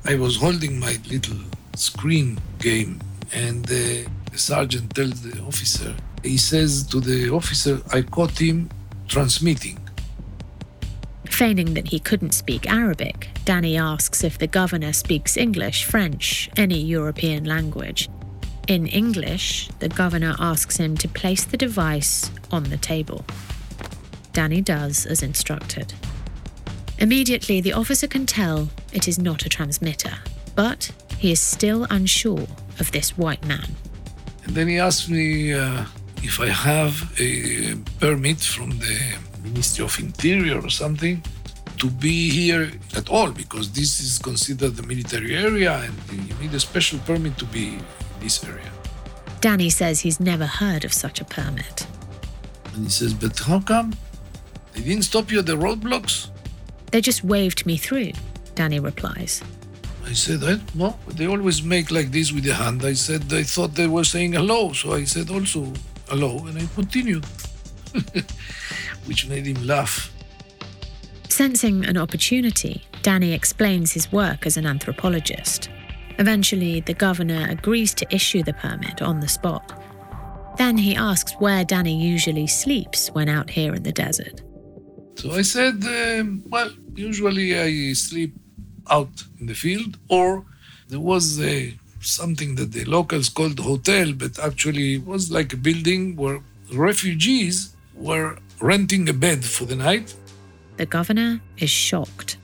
I 0.05 0.15
was 0.17 0.37
holding 0.37 0.79
my 0.79 0.99
little 1.11 1.39
screen 1.77 2.39
game, 2.59 3.01
and 3.33 3.65
the 3.65 4.07
sergeant 4.35 4.95
tells 4.95 5.23
the 5.23 5.41
officer, 5.43 5.95
he 6.23 6.37
says 6.37 6.87
to 6.89 7.01
the 7.01 7.31
officer, 7.31 7.81
I 7.93 8.03
caught 8.03 8.39
him 8.39 8.71
transmitting. 9.09 9.79
Feigning 11.27 11.75
that 11.75 11.89
he 11.89 11.99
couldn't 11.99 12.33
speak 12.33 12.71
Arabic, 12.71 13.29
Danny 13.45 13.77
asks 13.77 14.23
if 14.23 14.39
the 14.39 14.47
governor 14.47 14.93
speaks 14.93 15.37
English, 15.37 15.85
French, 15.85 16.51
any 16.57 16.81
European 16.81 17.45
language. 17.45 18.09
In 18.69 18.87
English, 18.87 19.69
the 19.81 19.89
governor 19.89 20.37
asks 20.39 20.77
him 20.77 20.97
to 20.99 21.09
place 21.09 21.45
the 21.45 21.57
device 21.57 22.31
on 22.51 22.65
the 22.65 22.77
table. 22.77 23.25
Danny 24.33 24.61
does 24.61 25.07
as 25.07 25.23
instructed. 25.23 25.93
Immediately, 26.99 27.61
the 27.61 27.73
officer 27.73 28.07
can 28.07 28.27
tell 28.27 28.71
it 28.93 29.09
is 29.09 29.19
not 29.19 29.45
a 29.45 29.49
transmitter, 29.49 30.15
but 30.55 30.91
he 31.19 31.33
is 31.33 31.41
still 31.41 31.87
unsure 31.91 32.47
of 32.79 32.93
this 32.93 33.17
white 33.19 33.45
man. 33.47 33.69
And 34.45 34.55
then 34.55 34.69
he 34.69 34.79
asked 34.79 35.09
me 35.09 35.53
uh, 35.53 35.85
if 36.23 36.41
I 36.41 36.49
have 36.49 37.13
a 37.19 37.75
permit 38.01 38.41
from 38.41 38.71
the 38.71 39.17
Ministry 39.43 39.85
of 39.85 39.99
Interior 39.99 40.61
or 40.61 40.71
something 40.71 41.23
to 41.79 41.91
be 41.91 42.31
here 42.31 42.71
at 42.97 43.11
all, 43.11 43.33
because 43.33 43.73
this 43.73 44.01
is 44.01 44.19
considered 44.19 44.77
the 44.77 44.83
military 44.85 45.37
area 45.37 45.73
and 45.81 46.29
you 46.29 46.35
need 46.41 46.55
a 46.55 46.61
special 46.61 46.99
permit 47.01 47.37
to 47.39 47.45
be 47.47 47.75
in 47.75 47.85
this 48.21 48.45
area. 48.45 48.71
Danny 49.41 49.71
says 49.71 50.01
he's 50.01 50.21
never 50.21 50.47
heard 50.47 50.85
of 50.85 50.93
such 50.93 51.21
a 51.21 51.25
permit. 51.25 51.87
And 52.75 52.85
he 52.85 52.91
says, 52.91 53.13
But 53.13 53.37
how 53.39 53.61
come? 53.61 53.95
They 54.75 54.83
didn't 54.83 55.05
stop 55.05 55.31
you 55.31 55.41
at 55.41 55.47
the 55.47 55.57
roadblocks? 55.57 56.31
They 56.91 57.01
just 57.01 57.25
waved 57.25 57.65
me 57.67 57.77
through, 57.77 58.13
Danny 58.55 58.81
replies. 58.81 59.43
I 60.05 60.13
said, 60.15 60.43
I 60.45 60.57
don't. 60.77 61.17
They 61.17 61.27
always 61.27 61.63
make 61.63 61.91
like 61.91 62.11
this 62.11 62.33
with 62.33 62.45
the 62.45 62.55
hand. 62.55 62.85
I 62.85 62.95
said, 62.95 63.33
I 63.33 63.45
thought 63.45 63.75
they 63.75 63.87
were 63.87 64.05
saying 64.05 64.33
hello. 64.33 64.73
So 64.73 64.93
I 64.93 65.05
said 65.05 65.31
also 65.31 65.73
hello 66.09 66.47
and 66.47 66.59
I 66.59 66.67
continued, 66.75 67.25
which 69.07 69.29
made 69.29 69.47
him 69.47 69.67
laugh. 69.67 70.13
Sensing 71.29 71.85
an 71.87 71.97
opportunity, 71.97 72.85
Danny 73.01 73.33
explains 73.33 73.93
his 73.93 74.13
work 74.13 74.45
as 74.45 74.57
an 74.59 74.67
anthropologist. 74.67 75.71
Eventually, 76.19 76.81
the 76.81 76.95
governor 76.95 77.47
agrees 77.49 77.95
to 77.95 78.15
issue 78.15 78.43
the 78.43 78.53
permit 78.53 79.01
on 79.01 79.21
the 79.21 79.29
spot. 79.29 79.83
Then 80.59 80.77
he 80.77 80.95
asks 80.95 81.33
where 81.39 81.65
Danny 81.65 81.97
usually 81.97 82.47
sleeps 82.47 83.09
when 83.15 83.31
out 83.31 83.49
here 83.49 83.75
in 83.75 83.83
the 83.83 83.93
desert. 83.93 84.43
So 85.15 85.31
I 85.33 85.43
said, 85.43 85.85
um, 85.85 86.43
well, 86.49 86.71
usually 86.95 87.59
I 87.59 87.93
sleep 87.93 88.35
out 88.91 89.25
in 89.39 89.47
the 89.47 89.55
field, 89.55 89.99
or 90.09 90.45
there 90.89 91.01
was 91.01 91.41
a, 91.41 91.75
something 92.01 92.57
that 92.57 92.73
the 92.73 92.85
locals 92.85 93.29
called 93.29 93.59
hotel, 93.61 94.13
but 94.13 94.39
actually 94.39 94.95
it 94.95 95.07
was 95.07 95.31
like 95.31 95.53
a 95.53 95.57
building 95.57 96.17
where 96.17 96.41
refugees 96.75 97.77
were 97.95 98.39
renting 98.61 99.09
a 99.09 99.13
bed 99.13 99.45
for 99.45 99.65
the 99.65 99.77
night. 99.77 100.15
The 100.77 100.87
governor 100.87 101.41
is 101.59 101.71
shocked. 101.71 102.39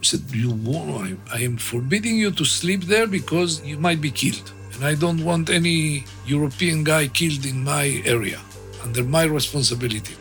I 0.00 0.04
said, 0.04 0.22
you 0.32 0.52
I, 1.06 1.16
I 1.32 1.40
am 1.40 1.56
forbidding 1.56 2.16
you 2.16 2.32
to 2.32 2.44
sleep 2.44 2.82
there 2.82 3.06
because 3.06 3.64
you 3.64 3.78
might 3.78 4.00
be 4.00 4.10
killed. 4.10 4.50
And 4.74 4.84
I 4.84 4.94
don't 4.94 5.24
want 5.24 5.48
any 5.48 6.04
European 6.26 6.82
guy 6.82 7.06
killed 7.06 7.46
in 7.46 7.62
my 7.62 8.02
area, 8.04 8.40
under 8.82 9.04
my 9.04 9.24
responsibility. 9.24 10.14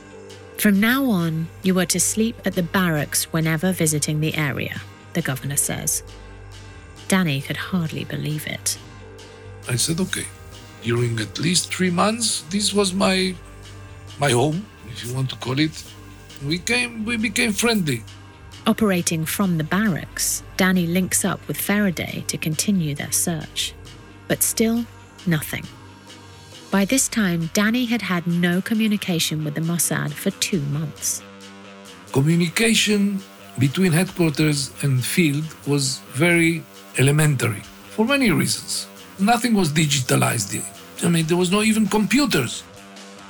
From 0.61 0.79
now 0.79 1.05
on, 1.05 1.47
you 1.63 1.79
are 1.79 1.87
to 1.87 1.99
sleep 1.99 2.35
at 2.45 2.53
the 2.53 2.61
barracks 2.61 3.23
whenever 3.33 3.71
visiting 3.71 4.19
the 4.19 4.35
area, 4.35 4.79
the 5.13 5.21
governor 5.23 5.55
says. 5.55 6.03
Danny 7.07 7.41
could 7.41 7.57
hardly 7.57 8.03
believe 8.03 8.45
it. 8.45 8.77
I 9.67 9.75
said, 9.75 9.99
okay. 9.99 10.27
During 10.83 11.19
at 11.19 11.39
least 11.39 11.73
three 11.73 11.89
months, 11.89 12.43
this 12.51 12.75
was 12.75 12.93
my 12.93 13.33
my 14.19 14.29
home, 14.29 14.67
if 14.91 15.03
you 15.03 15.15
want 15.15 15.31
to 15.31 15.35
call 15.37 15.57
it. 15.57 15.83
We 16.45 16.59
came 16.59 17.05
we 17.05 17.17
became 17.17 17.53
friendly. 17.53 18.03
Operating 18.67 19.25
from 19.25 19.57
the 19.57 19.63
barracks, 19.63 20.43
Danny 20.57 20.85
links 20.85 21.25
up 21.25 21.39
with 21.47 21.57
Ferede 21.57 22.27
to 22.27 22.37
continue 22.37 22.93
their 22.93 23.11
search. 23.11 23.73
But 24.27 24.43
still, 24.43 24.85
nothing. 25.25 25.65
By 26.71 26.85
this 26.85 27.09
time, 27.09 27.49
Danny 27.53 27.83
had 27.83 28.01
had 28.01 28.25
no 28.25 28.61
communication 28.61 29.43
with 29.43 29.55
the 29.55 29.61
Mossad 29.61 30.13
for 30.13 30.31
two 30.39 30.61
months. 30.71 31.21
Communication 32.13 33.19
between 33.59 33.91
headquarters 33.91 34.71
and 34.81 35.03
field 35.03 35.43
was 35.67 35.99
very 36.13 36.63
elementary 36.97 37.61
for 37.89 38.05
many 38.05 38.31
reasons. 38.31 38.87
Nothing 39.19 39.53
was 39.53 39.69
digitalized 39.73 40.63
I 41.03 41.09
mean, 41.09 41.25
there 41.25 41.35
was 41.35 41.51
no 41.51 41.61
even 41.61 41.87
computers. 41.87 42.63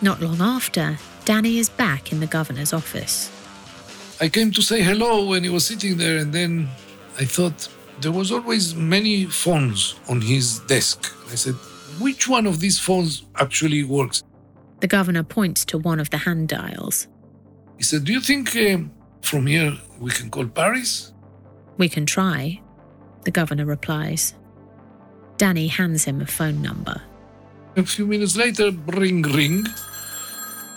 Not 0.04 0.22
long 0.22 0.40
after, 0.40 1.00
Danny 1.26 1.58
is 1.58 1.70
back 1.70 2.12
in 2.12 2.20
the 2.20 2.28
governor's 2.28 2.74
office. 2.74 3.32
I 4.20 4.30
came 4.30 4.52
to 4.52 4.62
say 4.62 4.84
hello 4.84 5.26
when 5.26 5.44
he 5.44 5.50
was 5.50 5.66
sitting 5.66 5.98
there, 5.98 6.18
and 6.18 6.32
then 6.32 6.70
I 7.18 7.26
thought 7.26 7.70
there 8.02 8.12
was 8.12 8.32
always 8.32 8.76
many 8.76 9.26
phones 9.26 9.96
on 10.08 10.22
his 10.22 10.60
desk. 10.60 11.12
I 11.32 11.36
said, 11.36 11.56
which 12.00 12.28
one 12.28 12.48
of 12.48 12.60
these 12.60 12.80
phones 12.80 13.26
actually 13.36 13.84
works? 13.84 14.24
The 14.80 14.88
governor 14.88 15.24
points 15.24 15.66
to 15.66 15.78
one 15.78 16.00
of 16.00 16.10
the 16.10 16.18
hand 16.18 16.50
dials. 16.50 17.08
He 17.78 17.84
said, 17.84 18.06
Do 18.06 18.14
you 18.14 18.22
think 18.22 18.56
uh, 18.56 18.78
from 19.22 19.48
here 19.48 19.74
we 20.00 20.12
can 20.12 20.30
call 20.30 20.48
Paris? 20.48 21.14
We 21.78 21.90
can 21.90 22.06
try, 22.06 22.62
the 23.24 23.32
governor 23.32 23.66
replies. 23.66 24.36
Danny 25.38 25.68
hands 25.68 26.04
him 26.06 26.22
a 26.22 26.26
phone 26.26 26.62
number. 26.62 27.02
A 27.76 27.84
few 27.84 28.06
minutes 28.06 28.36
later, 28.36 28.72
ring, 28.88 29.22
ring. 29.24 29.66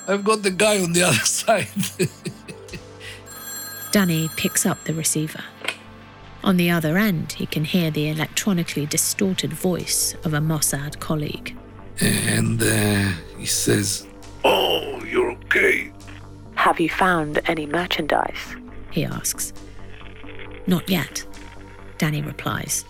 I've 0.06 0.24
got 0.24 0.42
the 0.42 0.50
guy 0.50 0.82
on 0.82 0.92
the 0.92 1.02
other 1.08 1.14
side. 1.18 1.68
Danny 3.92 4.28
picks 4.36 4.64
up 4.66 4.82
the 4.84 4.94
receiver. 4.94 5.42
On 6.44 6.58
the 6.58 6.70
other 6.70 6.98
end, 6.98 7.32
he 7.32 7.46
can 7.46 7.64
hear 7.64 7.90
the 7.90 8.10
electronically 8.10 8.84
distorted 8.84 9.50
voice 9.52 10.14
of 10.24 10.34
a 10.34 10.40
Mossad 10.40 11.00
colleague. 11.00 11.56
and 12.00 12.62
uh, 12.62 13.12
he 13.38 13.46
says, 13.46 14.06
Oh, 14.44 15.02
you're 15.04 15.30
okay. 15.46 15.90
Have 16.56 16.78
you 16.80 16.90
found 16.90 17.40
any 17.46 17.64
merchandise? 17.66 18.56
He 18.90 19.06
asks. 19.06 19.54
Not 20.66 20.86
yet, 20.88 21.24
Danny 21.96 22.20
replies. 22.20 22.84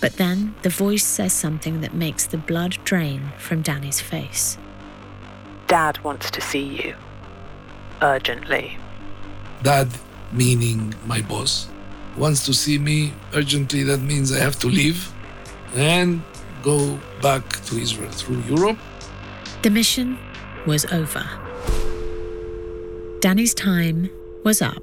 But 0.00 0.12
then 0.16 0.54
the 0.62 0.68
voice 0.70 1.04
says 1.04 1.32
something 1.32 1.80
that 1.80 1.94
makes 1.94 2.26
the 2.26 2.38
blood 2.38 2.78
drain 2.84 3.32
from 3.38 3.62
Danny's 3.62 4.00
face. 4.00 4.56
Dad 5.66 5.98
wants 6.04 6.30
to 6.30 6.40
see 6.40 6.64
you. 6.64 6.94
Urgently. 8.02 8.78
Dad, 9.64 9.88
meaning 10.30 10.94
my 11.06 11.20
boss, 11.22 11.68
wants 12.18 12.44
to 12.46 12.52
see 12.52 12.78
me 12.78 13.12
urgently. 13.34 13.82
That 13.84 14.00
means 14.00 14.32
I 14.32 14.38
have 14.38 14.58
to 14.60 14.66
leave 14.66 15.10
and 15.74 16.22
go 16.62 16.98
back 17.22 17.48
to 17.66 17.78
Israel 17.78 18.10
through 18.10 18.40
Europe. 18.42 18.78
The 19.62 19.70
mission 19.70 20.18
was 20.66 20.84
over. 20.86 21.24
Danny's 23.20 23.54
time 23.54 24.10
was 24.44 24.62
up. 24.62 24.82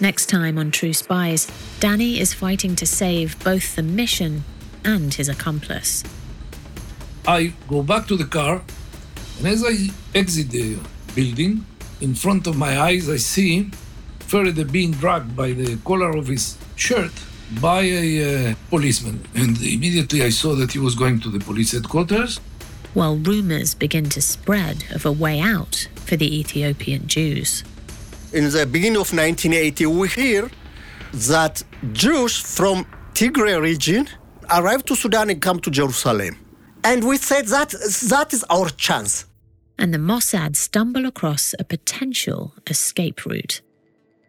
Next 0.00 0.26
time 0.26 0.58
on 0.58 0.70
True 0.70 0.92
Spies, 0.92 1.50
Danny 1.80 2.18
is 2.18 2.34
fighting 2.34 2.74
to 2.76 2.86
save 2.86 3.42
both 3.44 3.76
the 3.76 3.82
mission 3.82 4.44
and 4.84 5.14
his 5.14 5.28
accomplice. 5.28 6.02
I 7.26 7.54
go 7.68 7.82
back 7.82 8.06
to 8.08 8.16
the 8.16 8.24
car, 8.24 8.62
and 9.38 9.46
as 9.46 9.64
I 9.64 9.90
exit 10.14 10.50
the 10.50 10.78
building, 11.14 11.64
in 12.00 12.14
front 12.14 12.46
of 12.46 12.56
my 12.56 12.78
eyes, 12.78 13.08
I 13.08 13.16
see 13.16 13.70
Ferede 14.26 14.70
being 14.70 14.92
dragged 14.92 15.36
by 15.36 15.52
the 15.52 15.76
collar 15.84 16.16
of 16.16 16.26
his 16.26 16.56
shirt 16.76 17.12
by 17.60 17.82
a 17.82 18.50
uh, 18.50 18.54
policeman. 18.70 19.26
And 19.34 19.56
immediately 19.58 20.22
I 20.22 20.30
saw 20.30 20.54
that 20.56 20.72
he 20.72 20.78
was 20.78 20.94
going 20.94 21.20
to 21.20 21.30
the 21.30 21.40
police 21.40 21.72
headquarters. 21.72 22.40
While 22.94 23.16
rumors 23.16 23.74
begin 23.74 24.08
to 24.10 24.22
spread 24.22 24.84
of 24.94 25.04
a 25.04 25.12
way 25.12 25.40
out 25.40 25.88
for 26.06 26.16
the 26.16 26.38
Ethiopian 26.40 27.06
Jews. 27.06 27.64
In 28.32 28.50
the 28.50 28.66
beginning 28.66 29.00
of 29.00 29.12
1980, 29.12 29.86
we 29.86 30.08
hear 30.08 30.50
that 31.12 31.62
Jews 31.92 32.36
from 32.36 32.86
Tigray 33.14 33.60
region 33.60 34.08
arrived 34.50 34.86
to 34.88 34.96
Sudan 34.96 35.30
and 35.30 35.40
come 35.40 35.60
to 35.60 35.70
Jerusalem. 35.70 36.36
And 36.82 37.04
we 37.06 37.16
said 37.16 37.46
that 37.46 37.70
that 37.70 38.32
is 38.32 38.44
our 38.50 38.68
chance. 38.70 39.26
And 39.78 39.92
the 39.92 39.98
Mossad 39.98 40.56
stumble 40.56 41.06
across 41.06 41.54
a 41.58 41.64
potential 41.64 42.54
escape 42.66 43.24
route. 43.26 43.60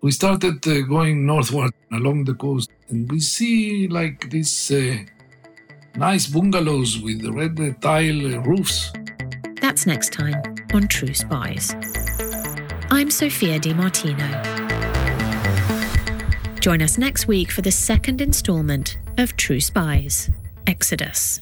We 0.06 0.12
started 0.12 0.68
uh, 0.68 0.82
going 0.82 1.26
northward 1.26 1.74
along 1.91 2.26
the 2.26 2.36
coast, 2.36 2.70
and 2.89 3.12
we 3.12 3.20
see 3.20 3.88
like 3.88 4.30
these 4.30 4.70
uh, 4.70 4.97
nice 5.95 6.28
bungalows 6.28 6.99
with 6.99 7.24
the 7.24 7.32
red 7.32 7.58
tile 7.82 8.36
uh, 8.36 8.39
roofs. 8.41 8.93
That's 9.60 9.88
next 9.88 10.14
time 10.14 10.39
on 10.76 10.88
True 10.89 11.16
Spies. 11.16 11.76
I'm 12.91 13.10
Sophia 13.10 13.58
Di 13.58 13.74
Martino. 13.74 14.30
Join 16.60 16.84
us 16.84 16.99
next 16.99 17.28
week 17.28 17.49
for 17.49 17.64
the 17.64 17.72
second 17.72 18.22
installment 18.22 18.99
of 19.18 19.36
True 19.38 19.60
Spies 19.60 20.30
Exodus. 20.68 21.41